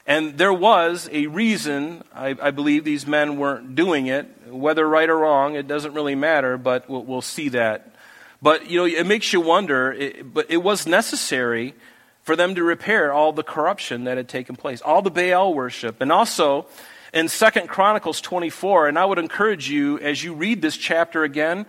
And 0.05 0.37
there 0.37 0.53
was 0.53 1.07
a 1.11 1.27
reason, 1.27 2.03
I, 2.13 2.35
I, 2.41 2.51
believe 2.51 2.83
these 2.83 3.05
men 3.05 3.37
weren't 3.37 3.75
doing 3.75 4.07
it. 4.07 4.27
Whether 4.47 4.87
right 4.87 5.07
or 5.07 5.19
wrong, 5.19 5.55
it 5.55 5.67
doesn't 5.67 5.93
really 5.93 6.15
matter, 6.15 6.57
but 6.57 6.89
we'll, 6.89 7.03
we'll 7.03 7.21
see 7.21 7.49
that 7.49 7.95
but, 8.41 8.69
you 8.69 8.77
know, 8.77 8.85
it 8.85 9.05
makes 9.05 9.33
you 9.33 9.41
wonder, 9.41 9.91
it, 9.91 10.33
but 10.33 10.49
it 10.49 10.57
was 10.57 10.87
necessary 10.87 11.75
for 12.23 12.35
them 12.35 12.55
to 12.55 12.63
repair 12.63 13.11
all 13.11 13.33
the 13.33 13.43
corruption 13.43 14.03
that 14.05 14.17
had 14.17 14.29
taken 14.29 14.55
place, 14.55 14.81
all 14.81 15.01
the 15.01 15.11
Baal 15.11 15.53
worship. 15.53 16.01
And 16.01 16.11
also, 16.11 16.67
in 17.13 17.27
Second 17.27 17.67
Chronicles 17.67 18.21
24, 18.21 18.87
and 18.87 18.99
I 18.99 19.05
would 19.05 19.19
encourage 19.19 19.69
you, 19.69 19.99
as 19.99 20.23
you 20.23 20.33
read 20.33 20.61
this 20.61 20.77
chapter 20.77 21.23
again, 21.23 21.65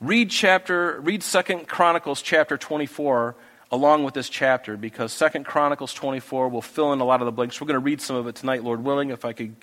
read 0.00 0.30
chapter, 0.30 1.00
read 1.00 1.22
Second 1.22 1.66
Chronicles 1.68 2.22
chapter 2.22 2.58
24 2.58 3.34
along 3.72 4.04
with 4.04 4.14
this 4.14 4.28
chapter, 4.28 4.76
because 4.76 5.12
Second 5.12 5.44
Chronicles 5.46 5.92
24 5.94 6.48
will 6.48 6.62
fill 6.62 6.92
in 6.92 7.00
a 7.00 7.04
lot 7.04 7.20
of 7.20 7.26
the 7.26 7.32
blanks. 7.32 7.60
We're 7.60 7.66
going 7.66 7.80
to 7.80 7.84
read 7.84 8.00
some 8.00 8.14
of 8.14 8.26
it 8.28 8.36
tonight, 8.36 8.62
Lord 8.62 8.84
willing, 8.84 9.10
if 9.10 9.24
I 9.24 9.32
could 9.32 9.56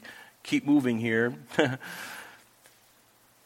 keep 0.43 0.65
moving 0.65 0.97
here. 0.97 1.33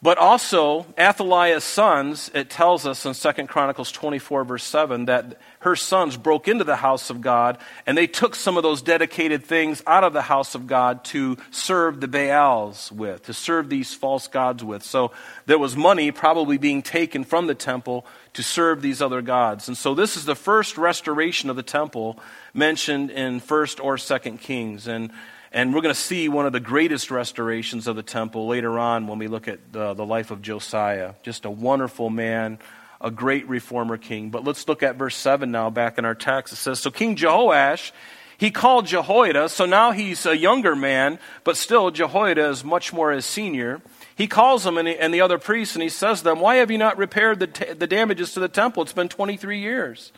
But 0.06 0.18
also, 0.18 0.86
Athaliah's 0.96 1.64
sons, 1.64 2.30
it 2.32 2.48
tells 2.48 2.86
us 2.86 3.04
in 3.04 3.12
2 3.12 3.46
Chronicles 3.48 3.90
24, 3.90 4.44
verse 4.44 4.62
7, 4.62 5.06
that 5.06 5.36
her 5.58 5.74
sons 5.74 6.16
broke 6.16 6.46
into 6.46 6.62
the 6.62 6.76
house 6.76 7.10
of 7.10 7.20
God 7.20 7.58
and 7.86 7.98
they 7.98 8.06
took 8.06 8.36
some 8.36 8.56
of 8.56 8.62
those 8.62 8.82
dedicated 8.82 9.44
things 9.44 9.82
out 9.84 10.04
of 10.04 10.12
the 10.12 10.22
house 10.22 10.54
of 10.54 10.68
God 10.68 11.02
to 11.06 11.36
serve 11.50 12.00
the 12.00 12.06
Baals 12.06 12.92
with, 12.92 13.24
to 13.24 13.34
serve 13.34 13.68
these 13.68 13.94
false 13.94 14.28
gods 14.28 14.62
with. 14.62 14.84
So 14.84 15.10
there 15.46 15.58
was 15.58 15.76
money 15.76 16.12
probably 16.12 16.56
being 16.56 16.82
taken 16.82 17.24
from 17.24 17.48
the 17.48 17.56
temple 17.56 18.06
to 18.34 18.44
serve 18.44 18.82
these 18.82 19.02
other 19.02 19.22
gods. 19.22 19.66
And 19.66 19.76
so 19.76 19.92
this 19.92 20.16
is 20.16 20.24
the 20.24 20.36
first 20.36 20.78
restoration 20.78 21.50
of 21.50 21.56
the 21.56 21.64
temple 21.64 22.20
mentioned 22.54 23.10
in 23.10 23.40
1st 23.40 23.82
or 23.82 23.96
2nd 23.96 24.38
Kings. 24.38 24.86
And 24.86 25.10
and 25.56 25.72
we're 25.72 25.80
going 25.80 25.94
to 25.94 25.98
see 25.98 26.28
one 26.28 26.44
of 26.44 26.52
the 26.52 26.60
greatest 26.60 27.10
restorations 27.10 27.86
of 27.86 27.96
the 27.96 28.02
temple 28.02 28.46
later 28.46 28.78
on 28.78 29.06
when 29.06 29.18
we 29.18 29.26
look 29.26 29.48
at 29.48 29.72
the, 29.72 29.94
the 29.94 30.04
life 30.04 30.30
of 30.30 30.42
Josiah. 30.42 31.14
Just 31.22 31.46
a 31.46 31.50
wonderful 31.50 32.10
man, 32.10 32.58
a 33.00 33.10
great 33.10 33.48
reformer 33.48 33.96
king. 33.96 34.28
But 34.28 34.44
let's 34.44 34.68
look 34.68 34.82
at 34.82 34.96
verse 34.96 35.16
7 35.16 35.50
now, 35.50 35.70
back 35.70 35.96
in 35.96 36.04
our 36.04 36.14
text. 36.14 36.52
It 36.52 36.56
says 36.56 36.78
So 36.78 36.90
King 36.90 37.16
Jehoash, 37.16 37.92
he 38.36 38.50
called 38.50 38.84
Jehoiada, 38.84 39.48
so 39.48 39.64
now 39.64 39.92
he's 39.92 40.26
a 40.26 40.36
younger 40.36 40.76
man, 40.76 41.18
but 41.42 41.56
still 41.56 41.90
Jehoiada 41.90 42.50
is 42.50 42.62
much 42.62 42.92
more 42.92 43.10
his 43.10 43.24
senior. 43.24 43.80
He 44.14 44.26
calls 44.26 44.62
them 44.62 44.76
and, 44.76 44.86
he, 44.86 44.98
and 44.98 45.14
the 45.14 45.22
other 45.22 45.38
priests, 45.38 45.74
and 45.74 45.82
he 45.82 45.88
says 45.88 46.18
to 46.18 46.24
them, 46.24 46.38
Why 46.38 46.56
have 46.56 46.70
you 46.70 46.76
not 46.76 46.98
repaired 46.98 47.40
the, 47.40 47.46
t- 47.46 47.72
the 47.72 47.86
damages 47.86 48.34
to 48.34 48.40
the 48.40 48.48
temple? 48.48 48.82
It's 48.82 48.92
been 48.92 49.08
23 49.08 49.58
years. 49.58 50.12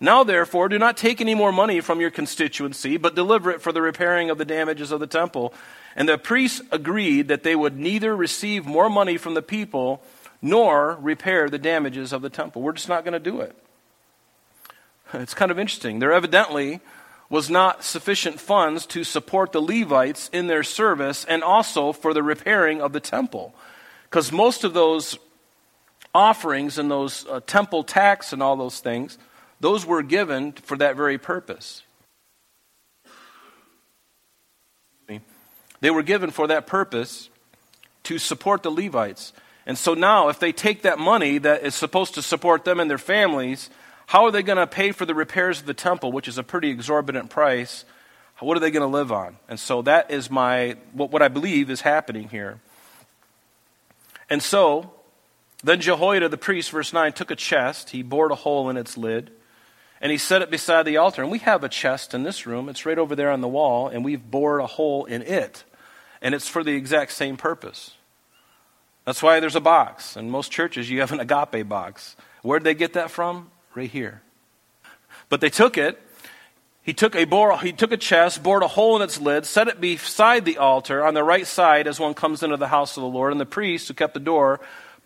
Now, 0.00 0.24
therefore, 0.24 0.70
do 0.70 0.78
not 0.78 0.96
take 0.96 1.20
any 1.20 1.34
more 1.34 1.52
money 1.52 1.80
from 1.80 2.00
your 2.00 2.10
constituency, 2.10 2.96
but 2.96 3.14
deliver 3.14 3.50
it 3.50 3.60
for 3.60 3.70
the 3.70 3.82
repairing 3.82 4.30
of 4.30 4.38
the 4.38 4.46
damages 4.46 4.92
of 4.92 5.00
the 5.00 5.06
temple. 5.06 5.52
And 5.94 6.08
the 6.08 6.16
priests 6.16 6.62
agreed 6.72 7.28
that 7.28 7.42
they 7.42 7.54
would 7.54 7.78
neither 7.78 8.16
receive 8.16 8.64
more 8.64 8.88
money 8.88 9.18
from 9.18 9.34
the 9.34 9.42
people 9.42 10.02
nor 10.40 10.96
repair 11.00 11.50
the 11.50 11.58
damages 11.58 12.14
of 12.14 12.22
the 12.22 12.30
temple. 12.30 12.62
We're 12.62 12.72
just 12.72 12.88
not 12.88 13.04
going 13.04 13.12
to 13.12 13.18
do 13.18 13.40
it. 13.40 13.56
It's 15.12 15.34
kind 15.34 15.50
of 15.50 15.58
interesting. 15.58 15.98
There 15.98 16.12
evidently 16.12 16.80
was 17.28 17.50
not 17.50 17.82
sufficient 17.82 18.38
funds 18.38 18.86
to 18.86 19.02
support 19.02 19.50
the 19.50 19.60
Levites 19.60 20.30
in 20.32 20.46
their 20.46 20.62
service 20.62 21.24
and 21.24 21.42
also 21.42 21.92
for 21.92 22.14
the 22.14 22.22
repairing 22.22 22.80
of 22.80 22.92
the 22.92 23.00
temple. 23.00 23.52
Because 24.04 24.30
most 24.30 24.62
of 24.62 24.72
those 24.72 25.18
offerings 26.14 26.78
and 26.78 26.90
those 26.90 27.26
uh, 27.26 27.40
temple 27.46 27.82
tax 27.82 28.32
and 28.32 28.40
all 28.40 28.56
those 28.56 28.78
things 28.80 29.18
those 29.60 29.84
were 29.84 30.02
given 30.02 30.52
for 30.52 30.76
that 30.78 30.96
very 30.96 31.18
purpose. 31.18 31.82
They 35.80 35.90
were 35.90 36.02
given 36.02 36.30
for 36.30 36.46
that 36.48 36.66
purpose 36.66 37.30
to 38.04 38.18
support 38.18 38.62
the 38.62 38.70
Levites. 38.70 39.32
And 39.66 39.78
so 39.78 39.94
now, 39.94 40.28
if 40.28 40.38
they 40.38 40.52
take 40.52 40.82
that 40.82 40.98
money 40.98 41.38
that 41.38 41.62
is 41.62 41.74
supposed 41.74 42.14
to 42.14 42.22
support 42.22 42.64
them 42.64 42.80
and 42.80 42.90
their 42.90 42.98
families, 42.98 43.70
how 44.06 44.24
are 44.24 44.30
they 44.30 44.42
going 44.42 44.58
to 44.58 44.66
pay 44.66 44.92
for 44.92 45.06
the 45.06 45.14
repairs 45.14 45.60
of 45.60 45.66
the 45.66 45.74
temple, 45.74 46.12
which 46.12 46.28
is 46.28 46.38
a 46.38 46.42
pretty 46.42 46.70
exorbitant 46.70 47.30
price? 47.30 47.84
What 48.40 48.56
are 48.56 48.60
they 48.60 48.70
going 48.70 48.82
to 48.82 48.86
live 48.86 49.12
on? 49.12 49.36
And 49.48 49.60
so 49.60 49.82
that 49.82 50.10
is 50.10 50.30
my 50.30 50.76
what, 50.92 51.10
what 51.10 51.22
I 51.22 51.28
believe 51.28 51.70
is 51.70 51.82
happening 51.82 52.28
here. 52.30 52.58
And 54.30 54.42
so, 54.42 54.92
then 55.62 55.80
Jehoiada 55.80 56.28
the 56.28 56.38
priest, 56.38 56.70
verse 56.70 56.92
9, 56.92 57.12
took 57.12 57.30
a 57.30 57.36
chest, 57.36 57.90
he 57.90 58.02
bored 58.02 58.32
a 58.32 58.36
hole 58.36 58.70
in 58.70 58.78
its 58.78 58.96
lid, 58.96 59.30
and 60.00 60.10
he 60.10 60.18
set 60.18 60.42
it 60.42 60.50
beside 60.50 60.84
the 60.84 60.96
altar. 60.96 61.22
And 61.22 61.30
we 61.30 61.38
have 61.40 61.62
a 61.62 61.68
chest 61.68 62.14
in 62.14 62.22
this 62.22 62.46
room. 62.46 62.68
It's 62.68 62.86
right 62.86 62.98
over 62.98 63.14
there 63.14 63.30
on 63.30 63.40
the 63.40 63.48
wall, 63.48 63.88
and 63.88 64.04
we've 64.04 64.30
bored 64.30 64.60
a 64.60 64.66
hole 64.66 65.04
in 65.04 65.22
it. 65.22 65.64
And 66.22 66.34
it's 66.34 66.48
for 66.48 66.64
the 66.64 66.74
exact 66.74 67.12
same 67.12 67.36
purpose. 67.36 67.92
That's 69.04 69.22
why 69.22 69.40
there's 69.40 69.56
a 69.56 69.60
box. 69.60 70.16
In 70.16 70.30
most 70.30 70.52
churches, 70.52 70.88
you 70.90 71.00
have 71.00 71.12
an 71.12 71.20
agape 71.20 71.68
box. 71.68 72.16
Where'd 72.42 72.64
they 72.64 72.74
get 72.74 72.94
that 72.94 73.10
from? 73.10 73.50
Right 73.74 73.90
here. 73.90 74.22
But 75.28 75.40
they 75.40 75.50
took 75.50 75.76
it. 75.76 76.00
He 76.82 76.94
took 76.94 77.14
a 77.14 77.24
bore, 77.24 77.58
he 77.58 77.72
took 77.72 77.92
a 77.92 77.96
chest, 77.98 78.42
bored 78.42 78.62
a 78.62 78.68
hole 78.68 78.96
in 78.96 79.02
its 79.02 79.20
lid, 79.20 79.44
set 79.44 79.68
it 79.68 79.80
beside 79.80 80.46
the 80.46 80.56
altar 80.56 81.04
on 81.04 81.12
the 81.12 81.22
right 81.22 81.46
side 81.46 81.86
as 81.86 82.00
one 82.00 82.14
comes 82.14 82.42
into 82.42 82.56
the 82.56 82.68
house 82.68 82.96
of 82.96 83.02
the 83.02 83.08
Lord. 83.08 83.32
And 83.32 83.40
the 83.40 83.46
priest 83.46 83.88
who 83.88 83.94
kept 83.94 84.14
the 84.14 84.20
door 84.20 84.60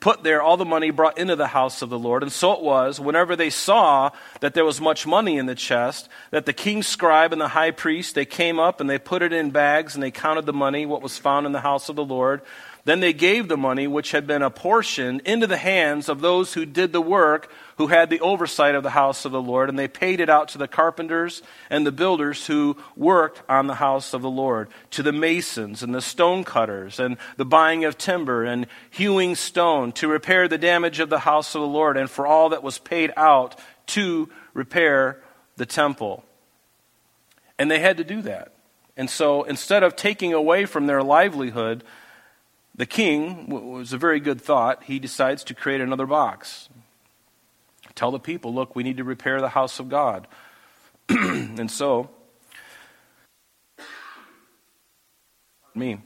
put 0.04 0.22
there 0.22 0.42
all 0.42 0.58
the 0.58 0.66
money 0.66 0.90
brought 0.90 1.16
into 1.16 1.34
the 1.34 1.46
house 1.46 1.80
of 1.80 1.88
the 1.88 1.98
Lord. 1.98 2.22
And 2.22 2.30
so 2.30 2.52
it 2.52 2.60
was, 2.60 3.00
whenever 3.00 3.36
they 3.36 3.48
saw 3.48 4.10
that 4.40 4.52
there 4.52 4.66
was 4.66 4.78
much 4.78 5.06
money 5.06 5.38
in 5.38 5.46
the 5.46 5.54
chest, 5.54 6.10
that 6.30 6.44
the 6.44 6.52
king's 6.52 6.86
scribe 6.86 7.32
and 7.32 7.40
the 7.40 7.48
high 7.48 7.70
priest, 7.70 8.14
they 8.14 8.26
came 8.26 8.60
up 8.60 8.82
and 8.82 8.90
they 8.90 8.98
put 8.98 9.22
it 9.22 9.32
in 9.32 9.50
bags 9.50 9.94
and 9.94 10.02
they 10.02 10.10
counted 10.10 10.44
the 10.44 10.52
money, 10.52 10.84
what 10.84 11.00
was 11.00 11.16
found 11.16 11.46
in 11.46 11.52
the 11.52 11.62
house 11.62 11.88
of 11.88 11.96
the 11.96 12.04
Lord. 12.04 12.42
Then 12.84 13.00
they 13.00 13.14
gave 13.14 13.48
the 13.48 13.56
money, 13.56 13.86
which 13.86 14.10
had 14.10 14.26
been 14.26 14.42
apportioned, 14.42 15.22
into 15.22 15.46
the 15.46 15.56
hands 15.56 16.10
of 16.10 16.20
those 16.20 16.52
who 16.52 16.66
did 16.66 16.92
the 16.92 17.00
work 17.00 17.50
who 17.76 17.88
had 17.88 18.08
the 18.08 18.20
oversight 18.20 18.74
of 18.74 18.82
the 18.82 18.90
house 18.90 19.24
of 19.24 19.32
the 19.32 19.42
Lord, 19.42 19.68
and 19.68 19.78
they 19.78 19.88
paid 19.88 20.20
it 20.20 20.30
out 20.30 20.48
to 20.48 20.58
the 20.58 20.68
carpenters 20.68 21.42
and 21.70 21.86
the 21.86 21.92
builders 21.92 22.46
who 22.46 22.76
worked 22.96 23.42
on 23.48 23.66
the 23.66 23.74
house 23.74 24.14
of 24.14 24.22
the 24.22 24.30
Lord, 24.30 24.68
to 24.90 25.02
the 25.02 25.12
masons 25.12 25.82
and 25.82 25.94
the 25.94 26.00
stone 26.00 26.44
cutters, 26.44 27.00
and 27.00 27.16
the 27.36 27.44
buying 27.44 27.84
of 27.84 27.98
timber 27.98 28.44
and 28.44 28.66
hewing 28.90 29.34
stone, 29.34 29.92
to 29.92 30.08
repair 30.08 30.46
the 30.46 30.58
damage 30.58 31.00
of 31.00 31.10
the 31.10 31.20
house 31.20 31.54
of 31.54 31.60
the 31.60 31.66
Lord, 31.66 31.96
and 31.96 32.08
for 32.08 32.26
all 32.26 32.50
that 32.50 32.62
was 32.62 32.78
paid 32.78 33.12
out 33.16 33.58
to 33.86 34.28
repair 34.52 35.20
the 35.56 35.66
temple. 35.66 36.24
And 37.58 37.70
they 37.70 37.80
had 37.80 37.96
to 37.98 38.04
do 38.04 38.22
that. 38.22 38.52
And 38.96 39.10
so 39.10 39.42
instead 39.42 39.82
of 39.82 39.96
taking 39.96 40.32
away 40.32 40.66
from 40.66 40.86
their 40.86 41.02
livelihood, 41.02 41.82
the 42.74 42.86
king 42.86 43.48
was 43.48 43.92
a 43.92 43.98
very 43.98 44.20
good 44.20 44.40
thought. 44.40 44.84
He 44.84 44.98
decides 44.98 45.44
to 45.44 45.54
create 45.54 45.80
another 45.80 46.06
box. 46.06 46.68
Tell 47.94 48.10
the 48.10 48.18
people, 48.18 48.54
look, 48.54 48.74
we 48.74 48.82
need 48.82 48.96
to 48.96 49.04
repair 49.04 49.40
the 49.40 49.48
house 49.48 49.78
of 49.78 49.88
God. 49.88 50.26
and 51.08 51.70
so, 51.70 52.10
me. 55.74 55.98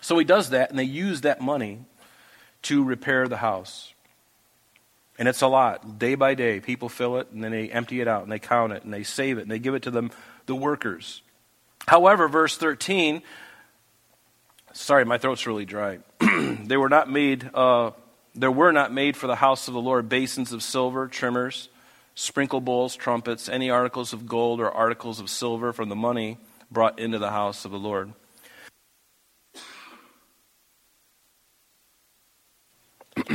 So 0.00 0.18
he 0.18 0.24
does 0.24 0.50
that, 0.50 0.70
and 0.70 0.78
they 0.78 0.84
use 0.84 1.22
that 1.22 1.40
money 1.40 1.84
to 2.62 2.82
repair 2.82 3.28
the 3.28 3.36
house. 3.36 3.92
And 5.18 5.28
it's 5.28 5.42
a 5.42 5.46
lot. 5.46 5.98
Day 5.98 6.14
by 6.14 6.34
day, 6.34 6.60
people 6.60 6.88
fill 6.88 7.18
it, 7.18 7.28
and 7.30 7.44
then 7.44 7.52
they 7.52 7.68
empty 7.68 8.00
it 8.00 8.08
out, 8.08 8.22
and 8.22 8.32
they 8.32 8.38
count 8.38 8.72
it, 8.72 8.84
and 8.84 8.92
they 8.92 9.02
save 9.02 9.38
it, 9.38 9.42
and 9.42 9.50
they 9.50 9.58
give 9.58 9.74
it 9.74 9.82
to 9.82 9.90
them, 9.90 10.10
the 10.46 10.54
workers. 10.54 11.22
However, 11.86 12.28
verse 12.28 12.56
13, 12.56 13.22
sorry, 14.72 15.04
my 15.04 15.18
throat's 15.18 15.46
really 15.46 15.66
dry. 15.66 15.98
they 16.20 16.76
were 16.76 16.88
not 16.88 17.10
made, 17.10 17.50
uh, 17.52 17.90
there 18.34 18.50
were 18.50 18.72
not 18.72 18.92
made 18.92 19.16
for 19.16 19.26
the 19.26 19.36
house 19.36 19.68
of 19.68 19.74
the 19.74 19.80
Lord 19.80 20.08
basins 20.08 20.52
of 20.52 20.62
silver, 20.62 21.08
trimmers, 21.08 21.68
sprinkle 22.14 22.60
bowls, 22.60 22.96
trumpets, 22.96 23.48
any 23.48 23.70
articles 23.70 24.12
of 24.12 24.26
gold 24.26 24.60
or 24.60 24.70
articles 24.70 25.20
of 25.20 25.30
silver 25.30 25.72
from 25.72 25.88
the 25.88 25.96
money 25.96 26.38
brought 26.70 26.98
into 26.98 27.18
the 27.18 27.30
house 27.30 27.64
of 27.64 27.70
the 27.70 27.78
Lord. 27.78 28.12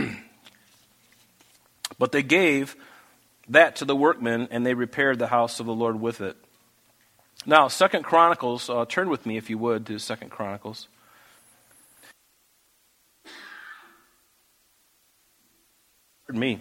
but 2.00 2.12
they 2.12 2.24
gave 2.24 2.76
that 3.50 3.76
to 3.78 3.86
the 3.86 3.96
workmen, 3.96 4.48
and 4.50 4.66
they 4.66 4.74
repaired 4.74 5.20
the 5.20 5.28
house 5.28 5.60
of 5.60 5.66
the 5.66 5.74
Lord 5.74 6.00
with 6.00 6.22
it. 6.22 6.36
Now, 7.46 7.68
Second 7.68 8.04
Chronicles, 8.04 8.70
uh, 8.70 8.86
turn 8.86 9.10
with 9.10 9.26
me 9.26 9.38
if 9.38 9.50
you 9.50 9.58
would 9.60 9.86
to 9.86 10.00
Second 10.00 10.30
Chronicles. 10.32 10.88
Pardon 16.26 16.40
me. 16.40 16.60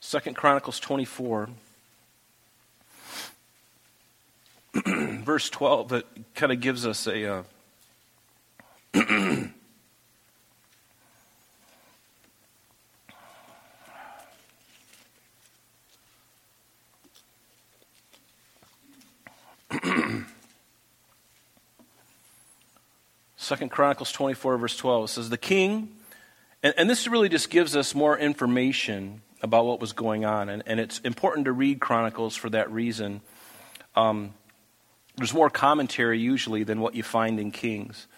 Second 0.00 0.36
Chronicles 0.36 0.78
24. 0.78 1.48
Verse 4.84 5.48
12, 5.48 5.88
that 5.88 6.04
kind 6.34 6.52
of 6.52 6.60
gives 6.60 6.86
us 6.86 7.06
a. 7.06 7.44
Uh, 8.94 9.44
Second 23.54 23.68
Chronicles 23.68 24.10
24, 24.10 24.58
verse 24.58 24.76
12 24.76 25.04
It 25.04 25.08
says, 25.12 25.30
The 25.30 25.38
king, 25.38 25.90
and, 26.64 26.74
and, 26.76 26.90
this 26.90 27.06
really 27.06 27.28
just 27.28 27.50
gives 27.50 27.76
us 27.76 27.94
more 27.94 28.18
information 28.18 29.22
about 29.42 29.64
what 29.64 29.78
was 29.78 29.92
going 29.92 30.24
on, 30.24 30.48
and, 30.48 30.64
and 30.66 30.80
it's 30.80 30.98
important 31.04 31.44
to 31.44 31.52
read 31.52 31.78
Chronicles 31.78 32.34
for 32.34 32.50
that 32.50 32.68
reason. 32.72 33.20
Um, 33.94 34.34
there's 35.14 35.32
more 35.32 35.50
commentary 35.50 36.18
usually 36.18 36.64
than 36.64 36.80
what 36.80 36.96
you 36.96 37.04
find 37.04 37.38
in 37.38 37.52
Kings. 37.52 38.08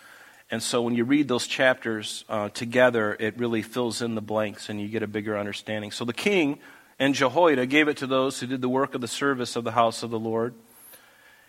And 0.51 0.62
so 0.62 0.81
when 0.81 0.94
you 0.94 1.05
read 1.05 1.29
those 1.29 1.46
chapters 1.46 2.25
uh, 2.31 2.49
together, 2.49 3.14
it 3.20 3.38
really 3.38 3.61
fills 3.61 4.01
in 4.01 4.14
the 4.14 4.22
blanks 4.22 4.70
and 4.70 4.81
you 4.81 4.88
get 4.88 5.03
a 5.03 5.07
bigger 5.07 5.37
understanding. 5.37 5.90
So 5.90 6.07
the 6.07 6.14
king 6.14 6.61
and 6.99 7.14
Jehoiada 7.14 7.66
gave 7.66 7.88
it 7.88 7.99
to 7.99 8.07
those 8.07 8.40
who 8.40 8.46
did 8.46 8.62
the 8.62 8.70
work 8.70 8.94
of 8.94 9.03
the 9.03 9.07
service 9.07 9.55
of 9.55 9.64
the 9.64 9.72
house 9.72 10.03
of 10.03 10.09
the 10.09 10.18
Lord. 10.18 10.55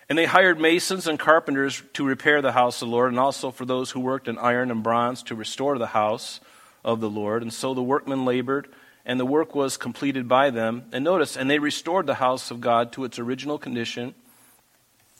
And 0.08 0.16
they 0.16 0.24
hired 0.24 0.58
masons 0.58 1.06
and 1.06 1.18
carpenters 1.18 1.82
to 1.92 2.06
repair 2.06 2.40
the 2.40 2.52
house 2.52 2.80
of 2.80 2.88
the 2.88 2.94
Lord, 2.94 3.10
and 3.10 3.20
also 3.20 3.50
for 3.50 3.66
those 3.66 3.90
who 3.90 4.00
worked 4.00 4.26
in 4.26 4.38
iron 4.38 4.70
and 4.70 4.82
bronze 4.82 5.22
to 5.24 5.34
restore 5.34 5.76
the 5.76 5.88
house 5.88 6.40
of 6.82 7.00
the 7.00 7.10
Lord. 7.10 7.42
And 7.42 7.52
so 7.52 7.74
the 7.74 7.82
workmen 7.82 8.24
labored, 8.24 8.68
and 9.04 9.20
the 9.20 9.26
work 9.26 9.54
was 9.54 9.76
completed 9.76 10.26
by 10.26 10.48
them. 10.48 10.84
And 10.92 11.04
notice, 11.04 11.36
and 11.36 11.50
they 11.50 11.58
restored 11.58 12.06
the 12.06 12.14
house 12.14 12.50
of 12.50 12.62
God 12.62 12.92
to 12.92 13.04
its 13.04 13.18
original 13.18 13.58
condition, 13.58 14.14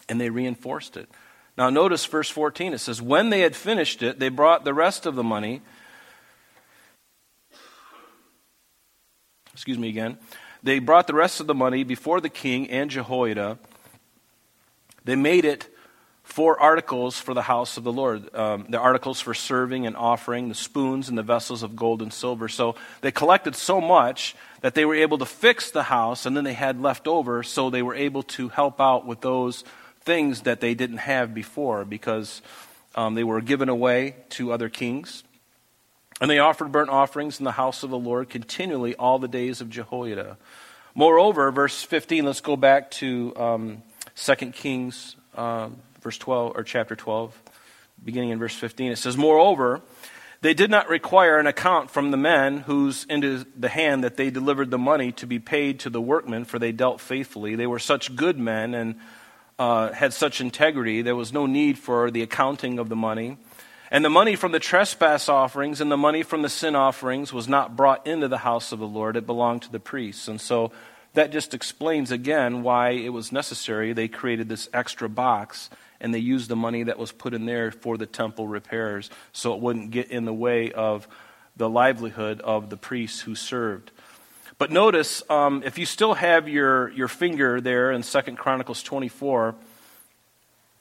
and 0.09 0.19
they 0.19 0.31
reinforced 0.31 0.97
it. 0.97 1.11
Now, 1.59 1.69
notice 1.69 2.07
verse 2.07 2.31
14. 2.31 2.73
It 2.73 2.79
says, 2.79 3.03
When 3.03 3.29
they 3.29 3.41
had 3.41 3.57
finished 3.57 4.03
it, 4.03 4.19
they 4.19 4.31
brought 4.31 4.65
the 4.65 4.73
rest 4.73 5.05
of 5.05 5.17
the 5.17 5.25
money. 5.25 5.61
Excuse 9.53 9.77
me 9.77 9.89
again. 9.91 10.17
They 10.63 10.79
brought 10.79 11.09
the 11.09 11.15
rest 11.15 11.41
of 11.41 11.47
the 11.47 11.55
money 11.55 11.85
before 11.85 12.21
the 12.21 12.29
king 12.29 12.71
and 12.71 12.91
Jehoiada 12.91 13.59
they 15.09 15.17
made 15.17 15.47
it 15.47 15.75
four 16.23 16.61
articles 16.61 17.19
for 17.19 17.33
the 17.33 17.41
house 17.41 17.79
of 17.79 17.85
the 17.85 17.93
Lord 17.93 18.35
um, 18.35 18.67
the 18.69 18.79
articles 18.79 19.23
for 19.23 19.33
serving 19.33 19.87
and 19.87 19.97
offering, 19.97 20.51
the 20.51 20.55
spoons 20.55 21.09
and 21.09 21.17
the 21.17 21.23
vessels 21.23 21.63
of 21.63 21.75
gold 21.75 22.03
and 22.03 22.13
silver. 22.13 22.47
So 22.47 22.75
they 23.01 23.11
collected 23.11 23.57
so 23.57 23.81
much 23.81 24.37
that 24.61 24.75
they 24.75 24.85
were 24.85 24.95
able 24.95 25.17
to 25.17 25.25
fix 25.25 25.71
the 25.71 25.85
house, 25.85 26.27
and 26.27 26.37
then 26.37 26.45
they 26.45 26.53
had 26.53 26.83
left 26.83 27.09
over, 27.09 27.43
so 27.43 27.71
they 27.71 27.81
were 27.81 27.95
able 27.95 28.23
to 28.25 28.51
help 28.51 28.83
out 28.83 29.07
with 29.07 29.23
those 29.23 29.65
things 30.03 30.43
that 30.43 30.61
they 30.61 30.75
didn't 30.75 30.99
have 30.99 31.33
before 31.33 31.87
because 31.87 32.43
um, 32.95 33.15
they 33.15 33.25
were 33.25 33.41
given 33.41 33.71
away 33.71 34.15
to 34.29 34.53
other 34.53 34.69
kings. 34.69 35.25
And 36.21 36.31
they 36.31 36.39
offered 36.39 36.71
burnt 36.71 36.91
offerings 36.91 37.39
in 37.39 37.45
the 37.45 37.53
house 37.53 37.83
of 37.83 37.89
the 37.89 37.99
Lord 37.99 38.29
continually 38.29 38.95
all 38.95 39.19
the 39.19 39.27
days 39.27 39.63
of 39.63 39.71
Jehoiada. 39.71 40.37
Moreover, 40.95 41.51
verse 41.51 41.83
15, 41.83 42.27
let's 42.27 42.43
go 42.43 42.57
back 42.57 42.91
to 42.93 43.33
um, 43.37 43.83
2 44.21 44.35
Kings, 44.51 45.15
uh, 45.35 45.69
verse 46.01 46.19
12, 46.19 46.53
or 46.57 46.65
chapter 46.65 46.97
12, 46.97 47.41
beginning 48.05 48.31
in 48.31 48.39
verse 48.39 48.55
15. 48.55 48.93
It 48.93 48.97
says, 48.97 49.17
Moreover, 49.17 49.81
they 50.41 50.55
did 50.55 50.71
not 50.71 50.89
require 50.89 51.39
an 51.39 51.47
account 51.47 51.91
from 51.91 52.11
the 52.11 52.17
men 52.17 52.59
whose 52.59 53.05
into 53.05 53.47
the 53.57 53.69
hand 53.69 54.03
that 54.03 54.17
they 54.17 54.31
delivered 54.31 54.71
the 54.71 54.79
money 54.79 55.13
to 55.13 55.27
be 55.27 55.39
paid 55.39 55.81
to 55.81 55.91
the 55.91 56.01
workmen, 56.01 56.45
for 56.45 56.59
they 56.59 56.73
dealt 56.73 57.01
faithfully. 57.01 57.55
They 57.55 57.67
were 57.67 57.79
such 57.79 58.17
good 58.17 58.39
men 58.39 58.75
and 58.75 58.97
uh, 59.59 59.93
had 59.93 60.13
such 60.13 60.41
integrity, 60.41 61.03
there 61.03 61.17
was 61.17 61.33
no 61.33 61.47
need 61.47 61.79
for 61.79 62.11
the 62.11 62.23
accounting 62.23 62.79
of 62.79 62.89
the 62.89 62.97
money. 62.97 63.37
And 63.91 64.05
the 64.05 64.11
money 64.11 64.37
from 64.37 64.53
the 64.53 64.61
trespass 64.61 65.29
offerings 65.29 65.81
and 65.81 65.91
the 65.91 65.97
money 65.97 66.23
from 66.23 66.43
the 66.43 66.49
sin 66.49 66.77
offerings 66.77 67.33
was 67.33 67.49
not 67.49 67.75
brought 67.75 68.07
into 68.07 68.29
the 68.29 68.39
house 68.39 68.71
of 68.71 68.79
the 68.79 68.87
Lord, 68.87 69.17
it 69.17 69.27
belonged 69.27 69.63
to 69.63 69.73
the 69.73 69.81
priests. 69.81 70.29
And 70.29 70.41
so 70.41 70.71
that 71.15 71.33
just 71.33 71.55
explains 71.55 72.11
again 72.11 72.63
why 72.63 72.91
it 72.91 73.11
was 73.11 73.33
necessary. 73.33 73.93
They 73.93 74.09
created 74.09 74.49
this 74.49 74.69
extra 74.73 75.09
box 75.09 75.71
and 76.01 76.15
they 76.15 76.19
used 76.19 76.49
the 76.49 76.57
money 76.57 76.85
that 76.85 76.99
was 76.99 77.13
put 77.13 77.35
in 77.35 77.47
there 77.47 77.71
for 77.71 77.97
the 77.97 78.07
temple 78.07 78.47
repairs 78.47 79.11
so 79.33 79.55
it 79.55 79.61
wouldn't 79.61 79.91
get 79.91 80.11
in 80.11 80.25
the 80.25 80.35
way 80.35 80.73
of 80.73 81.09
the 81.57 81.69
livelihood 81.69 82.41
of 82.41 82.71
the 82.71 82.77
priests 82.77 83.21
who 83.21 83.35
served. 83.35 83.91
But 84.59 84.71
notice, 84.71 85.23
um, 85.31 85.63
if 85.65 85.79
you 85.79 85.87
still 85.87 86.15
have 86.15 86.49
your, 86.49 86.91
your 86.91 87.09
finger 87.09 87.61
there 87.61 87.93
in 87.93 88.03
Second 88.03 88.39
Chronicles 88.39 88.83
24, 88.83 89.55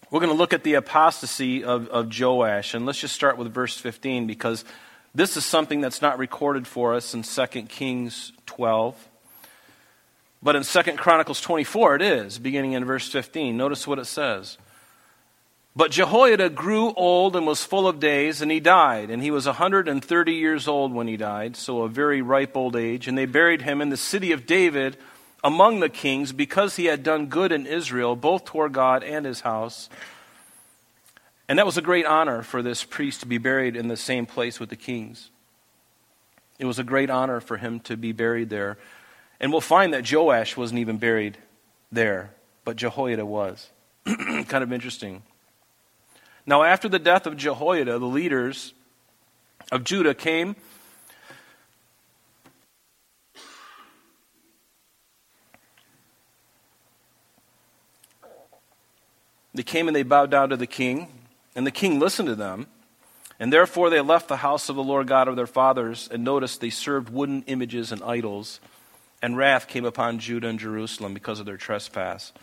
we're 0.09 0.19
going 0.19 0.31
to 0.31 0.37
look 0.37 0.53
at 0.53 0.63
the 0.63 0.75
apostasy 0.75 1.63
of, 1.63 1.87
of 1.89 2.17
Joash. 2.17 2.73
And 2.73 2.85
let's 2.85 2.99
just 2.99 3.13
start 3.13 3.37
with 3.37 3.53
verse 3.53 3.77
15 3.77 4.25
because 4.25 4.65
this 5.13 5.37
is 5.37 5.45
something 5.45 5.81
that's 5.81 6.01
not 6.01 6.17
recorded 6.17 6.65
for 6.65 6.95
us 6.95 7.13
in 7.13 7.23
2 7.23 7.45
Kings 7.63 8.31
12. 8.45 8.95
But 10.41 10.55
in 10.55 10.63
2 10.63 10.81
Chronicles 10.93 11.41
24, 11.41 11.95
it 11.95 12.01
is, 12.01 12.39
beginning 12.39 12.73
in 12.73 12.85
verse 12.85 13.09
15. 13.09 13.57
Notice 13.57 13.87
what 13.87 13.99
it 13.99 14.05
says. 14.05 14.57
But 15.75 15.91
Jehoiada 15.91 16.49
grew 16.49 16.91
old 16.93 17.35
and 17.35 17.45
was 17.45 17.63
full 17.63 17.87
of 17.87 17.99
days, 17.99 18.41
and 18.41 18.51
he 18.51 18.59
died. 18.59 19.09
And 19.09 19.21
he 19.21 19.31
was 19.31 19.45
a 19.45 19.51
130 19.51 20.33
years 20.33 20.67
old 20.67 20.91
when 20.91 21.07
he 21.07 21.17
died, 21.17 21.55
so 21.55 21.83
a 21.83 21.89
very 21.89 22.21
ripe 22.21 22.57
old 22.57 22.75
age. 22.75 23.07
And 23.07 23.17
they 23.17 23.25
buried 23.25 23.61
him 23.61 23.81
in 23.81 23.89
the 23.89 23.97
city 23.97 24.31
of 24.31 24.45
David 24.45 24.97
among 25.43 25.79
the 25.79 25.89
kings 25.89 26.31
because 26.31 26.75
he 26.75 26.85
had 26.85 27.03
done 27.03 27.27
good 27.27 27.51
in 27.51 27.65
Israel, 27.65 28.15
both 28.15 28.45
toward 28.45 28.73
God 28.73 29.03
and 29.03 29.25
his 29.25 29.41
house. 29.41 29.89
And 31.47 31.59
that 31.59 31.65
was 31.65 31.77
a 31.77 31.81
great 31.81 32.05
honor 32.05 32.41
for 32.41 32.61
this 32.61 32.83
priest 32.83 33.21
to 33.21 33.27
be 33.27 33.37
buried 33.37 33.75
in 33.75 33.87
the 33.87 33.97
same 33.97 34.25
place 34.25 34.59
with 34.59 34.69
the 34.69 34.75
kings. 34.75 35.29
It 36.59 36.65
was 36.65 36.79
a 36.79 36.83
great 36.83 37.09
honor 37.09 37.39
for 37.39 37.57
him 37.57 37.79
to 37.81 37.95
be 37.95 38.11
buried 38.11 38.49
there. 38.49 38.77
And 39.39 39.51
we'll 39.51 39.61
find 39.61 39.93
that 39.93 40.11
Joash 40.11 40.57
wasn't 40.57 40.79
even 40.79 40.97
buried 40.97 41.37
there, 41.91 42.31
but 42.63 42.75
Jehoiada 42.75 43.25
was. 43.25 43.69
kind 44.05 44.63
of 44.63 44.73
interesting. 44.73 45.23
Now, 46.45 46.63
after 46.63 46.89
the 46.89 46.99
death 46.99 47.27
of 47.27 47.37
Jehoiada, 47.37 47.99
the 47.99 48.05
leaders 48.05 48.73
of 49.71 49.83
Judah 49.83 50.13
came 50.13 50.55
They 59.57 59.63
came 59.63 59.87
and 59.87 59.95
they 59.95 60.03
bowed 60.03 60.29
down 60.29 60.49
to 60.49 60.55
the 60.55 60.67
king, 60.67 61.07
and 61.55 61.65
the 61.65 61.71
king 61.71 61.99
listened 61.99 62.29
to 62.29 62.35
them. 62.35 62.67
And 63.39 63.51
therefore 63.51 63.89
they 63.89 64.01
left 64.01 64.27
the 64.27 64.37
house 64.37 64.69
of 64.69 64.75
the 64.75 64.83
Lord 64.83 65.07
God 65.07 65.27
of 65.27 65.35
their 65.35 65.47
fathers, 65.47 66.07
and 66.11 66.23
noticed 66.23 66.61
they 66.61 66.69
served 66.69 67.09
wooden 67.09 67.43
images 67.47 67.91
and 67.91 68.03
idols. 68.03 68.59
And 69.21 69.35
wrath 69.35 69.67
came 69.67 69.85
upon 69.85 70.19
Judah 70.19 70.47
and 70.47 70.59
Jerusalem 70.59 71.13
because 71.13 71.39
of 71.39 71.45
their 71.45 71.57
trespass. 71.57 72.33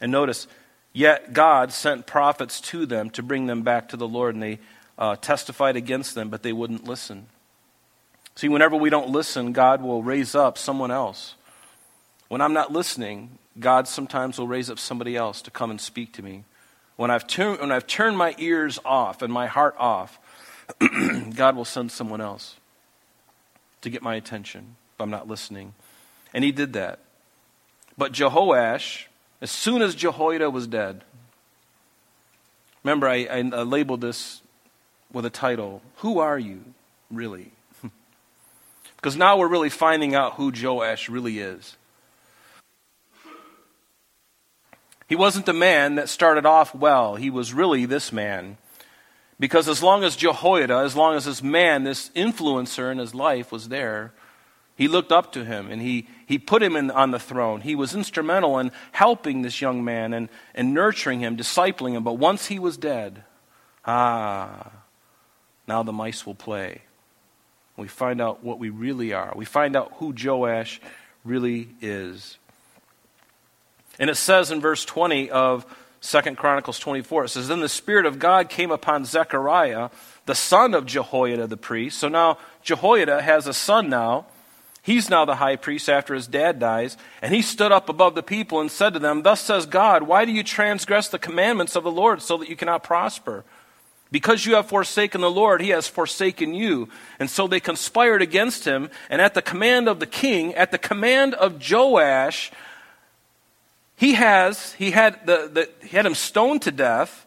And 0.00 0.10
notice, 0.10 0.46
yet 0.92 1.32
God 1.32 1.72
sent 1.72 2.06
prophets 2.06 2.60
to 2.62 2.86
them 2.86 3.10
to 3.10 3.22
bring 3.22 3.46
them 3.46 3.62
back 3.62 3.88
to 3.90 3.96
the 3.96 4.08
Lord, 4.08 4.34
and 4.34 4.42
they 4.42 4.58
uh, 4.98 5.16
testified 5.16 5.76
against 5.76 6.14
them, 6.14 6.28
but 6.28 6.42
they 6.42 6.52
wouldn't 6.52 6.84
listen. 6.84 7.26
See, 8.34 8.48
whenever 8.48 8.76
we 8.76 8.90
don't 8.90 9.10
listen, 9.10 9.52
God 9.52 9.82
will 9.82 10.02
raise 10.02 10.34
up 10.34 10.58
someone 10.58 10.90
else. 10.90 11.34
When 12.28 12.40
I'm 12.40 12.52
not 12.52 12.72
listening, 12.72 13.38
God 13.58 13.88
sometimes 13.88 14.38
will 14.38 14.46
raise 14.46 14.70
up 14.70 14.78
somebody 14.78 15.16
else 15.16 15.42
to 15.42 15.50
come 15.50 15.70
and 15.70 15.80
speak 15.80 16.12
to 16.14 16.22
me. 16.22 16.44
When 16.96 17.10
I've, 17.10 17.26
tur- 17.26 17.56
when 17.56 17.72
I've 17.72 17.86
turned 17.86 18.18
my 18.18 18.34
ears 18.38 18.78
off 18.84 19.22
and 19.22 19.32
my 19.32 19.46
heart 19.46 19.76
off, 19.78 20.18
God 21.34 21.56
will 21.56 21.64
send 21.64 21.90
someone 21.90 22.20
else 22.20 22.56
to 23.80 23.90
get 23.90 24.02
my 24.02 24.16
attention 24.16 24.76
if 24.94 25.00
I'm 25.00 25.10
not 25.10 25.28
listening. 25.28 25.74
And 26.34 26.44
he 26.44 26.52
did 26.52 26.74
that. 26.74 27.00
But 27.96 28.12
Jehoash, 28.12 29.06
as 29.40 29.50
soon 29.50 29.82
as 29.82 29.94
Jehoiada 29.94 30.50
was 30.50 30.66
dead, 30.66 31.02
remember 32.84 33.08
I, 33.08 33.26
I, 33.30 33.40
labeled 33.42 34.00
this 34.00 34.40
with 35.12 35.24
a 35.24 35.30
title 35.30 35.82
Who 35.96 36.18
Are 36.20 36.38
You, 36.38 36.62
really? 37.10 37.50
because 38.96 39.16
now 39.16 39.36
we're 39.36 39.48
really 39.48 39.70
finding 39.70 40.14
out 40.14 40.34
who 40.34 40.52
Joash 40.54 41.08
really 41.08 41.38
is. 41.40 41.76
He 45.08 45.16
wasn't 45.16 45.46
the 45.46 45.54
man 45.54 45.94
that 45.94 46.10
started 46.10 46.44
off 46.44 46.74
well. 46.74 47.16
He 47.16 47.30
was 47.30 47.54
really 47.54 47.86
this 47.86 48.12
man. 48.12 48.58
Because 49.40 49.68
as 49.68 49.82
long 49.82 50.04
as 50.04 50.16
Jehoiada, 50.16 50.78
as 50.78 50.94
long 50.94 51.16
as 51.16 51.24
this 51.24 51.42
man, 51.42 51.84
this 51.84 52.10
influencer 52.10 52.92
in 52.92 52.98
his 52.98 53.14
life 53.14 53.50
was 53.50 53.68
there, 53.68 54.12
he 54.76 54.86
looked 54.86 55.12
up 55.12 55.32
to 55.32 55.44
him 55.44 55.70
and 55.70 55.80
he, 55.80 56.08
he 56.28 56.38
put 56.38 56.62
him 56.62 56.76
in, 56.76 56.90
on 56.90 57.10
the 57.10 57.18
throne. 57.18 57.62
He 57.62 57.74
was 57.74 57.94
instrumental 57.94 58.58
in 58.58 58.70
helping 58.92 59.40
this 59.40 59.62
young 59.62 59.82
man 59.82 60.12
and, 60.12 60.28
and 60.54 60.74
nurturing 60.74 61.20
him, 61.20 61.38
discipling 61.38 61.92
him. 61.92 62.04
But 62.04 62.18
once 62.18 62.44
he 62.44 62.58
was 62.58 62.76
dead, 62.76 63.24
ah, 63.86 64.70
now 65.66 65.82
the 65.82 65.92
mice 65.92 66.26
will 66.26 66.34
play. 66.34 66.82
We 67.78 67.88
find 67.88 68.20
out 68.20 68.44
what 68.44 68.58
we 68.58 68.68
really 68.68 69.14
are. 69.14 69.32
We 69.34 69.46
find 69.46 69.74
out 69.74 69.94
who 69.96 70.12
Joash 70.14 70.82
really 71.24 71.70
is. 71.80 72.36
And 73.98 74.10
it 74.10 74.16
says 74.16 74.50
in 74.50 74.60
verse 74.60 74.84
20 74.84 75.30
of 75.30 75.64
2 76.02 76.20
Chronicles 76.34 76.78
24, 76.78 77.24
it 77.24 77.28
says, 77.30 77.48
Then 77.48 77.60
the 77.60 77.70
Spirit 77.70 78.04
of 78.04 78.18
God 78.18 78.50
came 78.50 78.70
upon 78.70 79.06
Zechariah, 79.06 79.88
the 80.26 80.34
son 80.34 80.74
of 80.74 80.84
Jehoiada 80.84 81.46
the 81.46 81.56
priest. 81.56 81.98
So 81.98 82.08
now 82.08 82.36
Jehoiada 82.62 83.22
has 83.22 83.46
a 83.46 83.54
son 83.54 83.88
now. 83.88 84.26
He's 84.88 85.10
now 85.10 85.26
the 85.26 85.34
high 85.34 85.56
priest 85.56 85.90
after 85.90 86.14
his 86.14 86.26
dad 86.26 86.58
dies. 86.58 86.96
And 87.20 87.34
he 87.34 87.42
stood 87.42 87.72
up 87.72 87.90
above 87.90 88.14
the 88.14 88.22
people 88.22 88.58
and 88.58 88.70
said 88.70 88.94
to 88.94 88.98
them, 88.98 89.20
Thus 89.20 89.42
says 89.42 89.66
God, 89.66 90.04
why 90.04 90.24
do 90.24 90.32
you 90.32 90.42
transgress 90.42 91.08
the 91.08 91.18
commandments 91.18 91.76
of 91.76 91.84
the 91.84 91.90
Lord 91.90 92.22
so 92.22 92.38
that 92.38 92.48
you 92.48 92.56
cannot 92.56 92.84
prosper? 92.84 93.44
Because 94.10 94.46
you 94.46 94.54
have 94.54 94.70
forsaken 94.70 95.20
the 95.20 95.30
Lord, 95.30 95.60
he 95.60 95.68
has 95.68 95.86
forsaken 95.86 96.54
you. 96.54 96.88
And 97.20 97.28
so 97.28 97.46
they 97.46 97.60
conspired 97.60 98.22
against 98.22 98.64
him. 98.64 98.88
And 99.10 99.20
at 99.20 99.34
the 99.34 99.42
command 99.42 99.90
of 99.90 100.00
the 100.00 100.06
king, 100.06 100.54
at 100.54 100.70
the 100.70 100.78
command 100.78 101.34
of 101.34 101.62
Joash, 101.70 102.50
he 103.94 104.14
has, 104.14 104.72
he 104.72 104.92
had, 104.92 105.26
the, 105.26 105.50
the, 105.52 105.86
he 105.86 105.98
had 105.98 106.06
him 106.06 106.14
stoned 106.14 106.62
to 106.62 106.72
death 106.72 107.26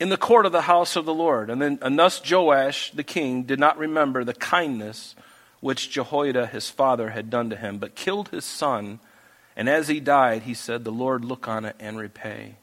in 0.00 0.08
the 0.08 0.16
court 0.16 0.46
of 0.46 0.52
the 0.52 0.62
house 0.62 0.96
of 0.96 1.04
the 1.04 1.14
Lord. 1.14 1.50
And 1.50 1.60
then, 1.60 1.78
and 1.82 1.98
thus 1.98 2.22
Joash 2.28 2.90
the 2.92 3.02
king 3.02 3.42
did 3.42 3.58
not 3.58 3.78
remember 3.78 4.24
the 4.24 4.34
kindness 4.34 5.14
which 5.60 5.90
Jehoiada 5.90 6.46
his 6.46 6.70
father 6.70 7.10
had 7.10 7.30
done 7.30 7.50
to 7.50 7.56
him, 7.56 7.78
but 7.78 7.96
killed 7.96 8.28
his 8.28 8.44
son. 8.44 9.00
And 9.56 9.68
as 9.68 9.88
he 9.88 9.98
died, 9.98 10.42
he 10.42 10.54
said, 10.54 10.84
The 10.84 10.92
Lord 10.92 11.24
look 11.24 11.48
on 11.48 11.64
it 11.64 11.74
and 11.80 11.98
repay. 11.98 12.54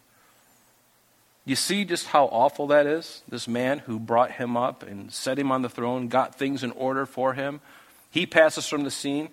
You 1.43 1.55
see 1.55 1.85
just 1.85 2.07
how 2.07 2.25
awful 2.25 2.67
that 2.67 2.87
is? 2.87 3.21
This 3.27 3.47
man 3.47 3.79
who 3.79 3.99
brought 3.99 4.31
him 4.31 4.57
up 4.57 4.81
and 4.81 5.11
set 5.11 5.37
him 5.37 5.51
on 5.51 5.61
the 5.61 5.69
throne, 5.69 6.07
got 6.07 6.35
things 6.35 6.63
in 6.63 6.71
order 6.71 7.05
for 7.05 7.33
him. 7.33 7.59
He 8.09 8.25
passes 8.25 8.67
from 8.67 8.83
the 8.83 8.89
scene. 8.91 9.29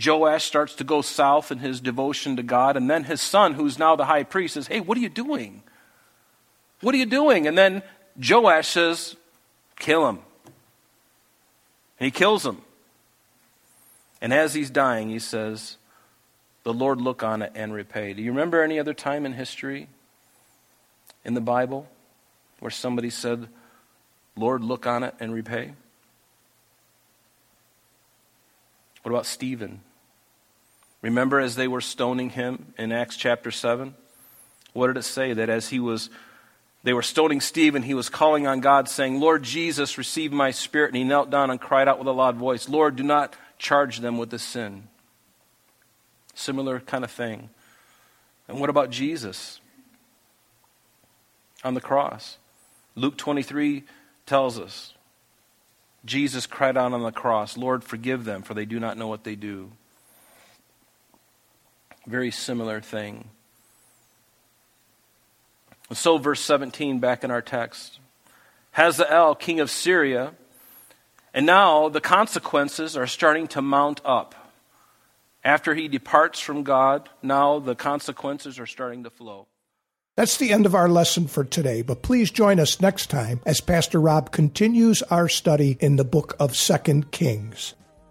Joash 0.00 0.44
starts 0.44 0.74
to 0.74 0.84
go 0.84 1.00
south 1.00 1.50
in 1.50 1.58
his 1.58 1.80
devotion 1.80 2.36
to 2.36 2.42
God. 2.42 2.76
And 2.76 2.88
then 2.88 3.04
his 3.04 3.22
son, 3.22 3.54
who's 3.54 3.78
now 3.78 3.96
the 3.96 4.04
high 4.04 4.22
priest, 4.22 4.54
says, 4.54 4.68
Hey, 4.68 4.80
what 4.80 4.98
are 4.98 5.00
you 5.00 5.08
doing? 5.08 5.62
What 6.86 6.94
are 6.94 6.98
you 6.98 7.06
doing? 7.06 7.48
And 7.48 7.58
then 7.58 7.82
Joash 8.16 8.68
says, 8.68 9.16
Kill 9.76 10.08
him. 10.08 10.20
And 11.98 12.04
he 12.04 12.12
kills 12.12 12.46
him. 12.46 12.58
And 14.20 14.32
as 14.32 14.54
he's 14.54 14.70
dying, 14.70 15.08
he 15.08 15.18
says, 15.18 15.78
The 16.62 16.72
Lord 16.72 17.00
look 17.00 17.24
on 17.24 17.42
it 17.42 17.50
and 17.56 17.74
repay. 17.74 18.12
Do 18.12 18.22
you 18.22 18.30
remember 18.30 18.62
any 18.62 18.78
other 18.78 18.94
time 18.94 19.26
in 19.26 19.32
history 19.32 19.88
in 21.24 21.34
the 21.34 21.40
Bible 21.40 21.88
where 22.60 22.70
somebody 22.70 23.10
said, 23.10 23.48
Lord, 24.36 24.62
look 24.62 24.86
on 24.86 25.02
it 25.02 25.16
and 25.18 25.34
repay? 25.34 25.72
What 29.02 29.10
about 29.10 29.26
Stephen? 29.26 29.80
Remember 31.02 31.40
as 31.40 31.56
they 31.56 31.66
were 31.66 31.80
stoning 31.80 32.30
him 32.30 32.74
in 32.78 32.92
Acts 32.92 33.16
chapter 33.16 33.50
7? 33.50 33.92
What 34.72 34.86
did 34.86 34.98
it 34.98 35.02
say? 35.02 35.32
That 35.32 35.48
as 35.48 35.70
he 35.70 35.80
was 35.80 36.10
they 36.86 36.92
were 36.92 37.02
stoning 37.02 37.40
Stephen, 37.40 37.82
he 37.82 37.94
was 37.94 38.08
calling 38.08 38.46
on 38.46 38.60
God, 38.60 38.88
saying, 38.88 39.18
Lord 39.18 39.42
Jesus, 39.42 39.98
receive 39.98 40.30
my 40.30 40.52
spirit. 40.52 40.90
And 40.90 40.96
he 40.96 41.02
knelt 41.02 41.30
down 41.30 41.50
and 41.50 41.60
cried 41.60 41.88
out 41.88 41.98
with 41.98 42.06
a 42.06 42.12
loud 42.12 42.36
voice, 42.36 42.68
Lord, 42.68 42.94
do 42.94 43.02
not 43.02 43.34
charge 43.58 43.98
them 43.98 44.18
with 44.18 44.30
this 44.30 44.44
sin. 44.44 44.86
Similar 46.32 46.78
kind 46.78 47.02
of 47.02 47.10
thing. 47.10 47.50
And 48.46 48.60
what 48.60 48.70
about 48.70 48.90
Jesus 48.90 49.60
on 51.64 51.74
the 51.74 51.80
cross? 51.80 52.38
Luke 52.94 53.16
23 53.16 53.82
tells 54.24 54.56
us 54.56 54.94
Jesus 56.04 56.46
cried 56.46 56.76
out 56.76 56.92
on 56.92 57.02
the 57.02 57.10
cross, 57.10 57.56
Lord, 57.56 57.82
forgive 57.82 58.24
them, 58.24 58.42
for 58.42 58.54
they 58.54 58.64
do 58.64 58.78
not 58.78 58.96
know 58.96 59.08
what 59.08 59.24
they 59.24 59.34
do. 59.34 59.72
Very 62.06 62.30
similar 62.30 62.80
thing. 62.80 63.30
So, 65.92 66.18
verse 66.18 66.40
17, 66.40 66.98
back 66.98 67.22
in 67.22 67.30
our 67.30 67.42
text 67.42 68.00
Hazael, 68.72 69.34
king 69.34 69.60
of 69.60 69.70
Syria, 69.70 70.34
and 71.32 71.46
now 71.46 71.88
the 71.88 72.00
consequences 72.00 72.96
are 72.96 73.06
starting 73.06 73.46
to 73.48 73.62
mount 73.62 74.00
up. 74.04 74.34
After 75.44 75.74
he 75.74 75.86
departs 75.86 76.40
from 76.40 76.64
God, 76.64 77.08
now 77.22 77.60
the 77.60 77.76
consequences 77.76 78.58
are 78.58 78.66
starting 78.66 79.04
to 79.04 79.10
flow. 79.10 79.46
That's 80.16 80.38
the 80.38 80.52
end 80.52 80.66
of 80.66 80.74
our 80.74 80.88
lesson 80.88 81.28
for 81.28 81.44
today, 81.44 81.82
but 81.82 82.02
please 82.02 82.30
join 82.30 82.58
us 82.58 82.80
next 82.80 83.10
time 83.10 83.40
as 83.46 83.60
Pastor 83.60 84.00
Rob 84.00 84.32
continues 84.32 85.02
our 85.02 85.28
study 85.28 85.76
in 85.78 85.96
the 85.96 86.04
book 86.04 86.34
of 86.40 86.56
Second 86.56 87.12
Kings. 87.12 87.74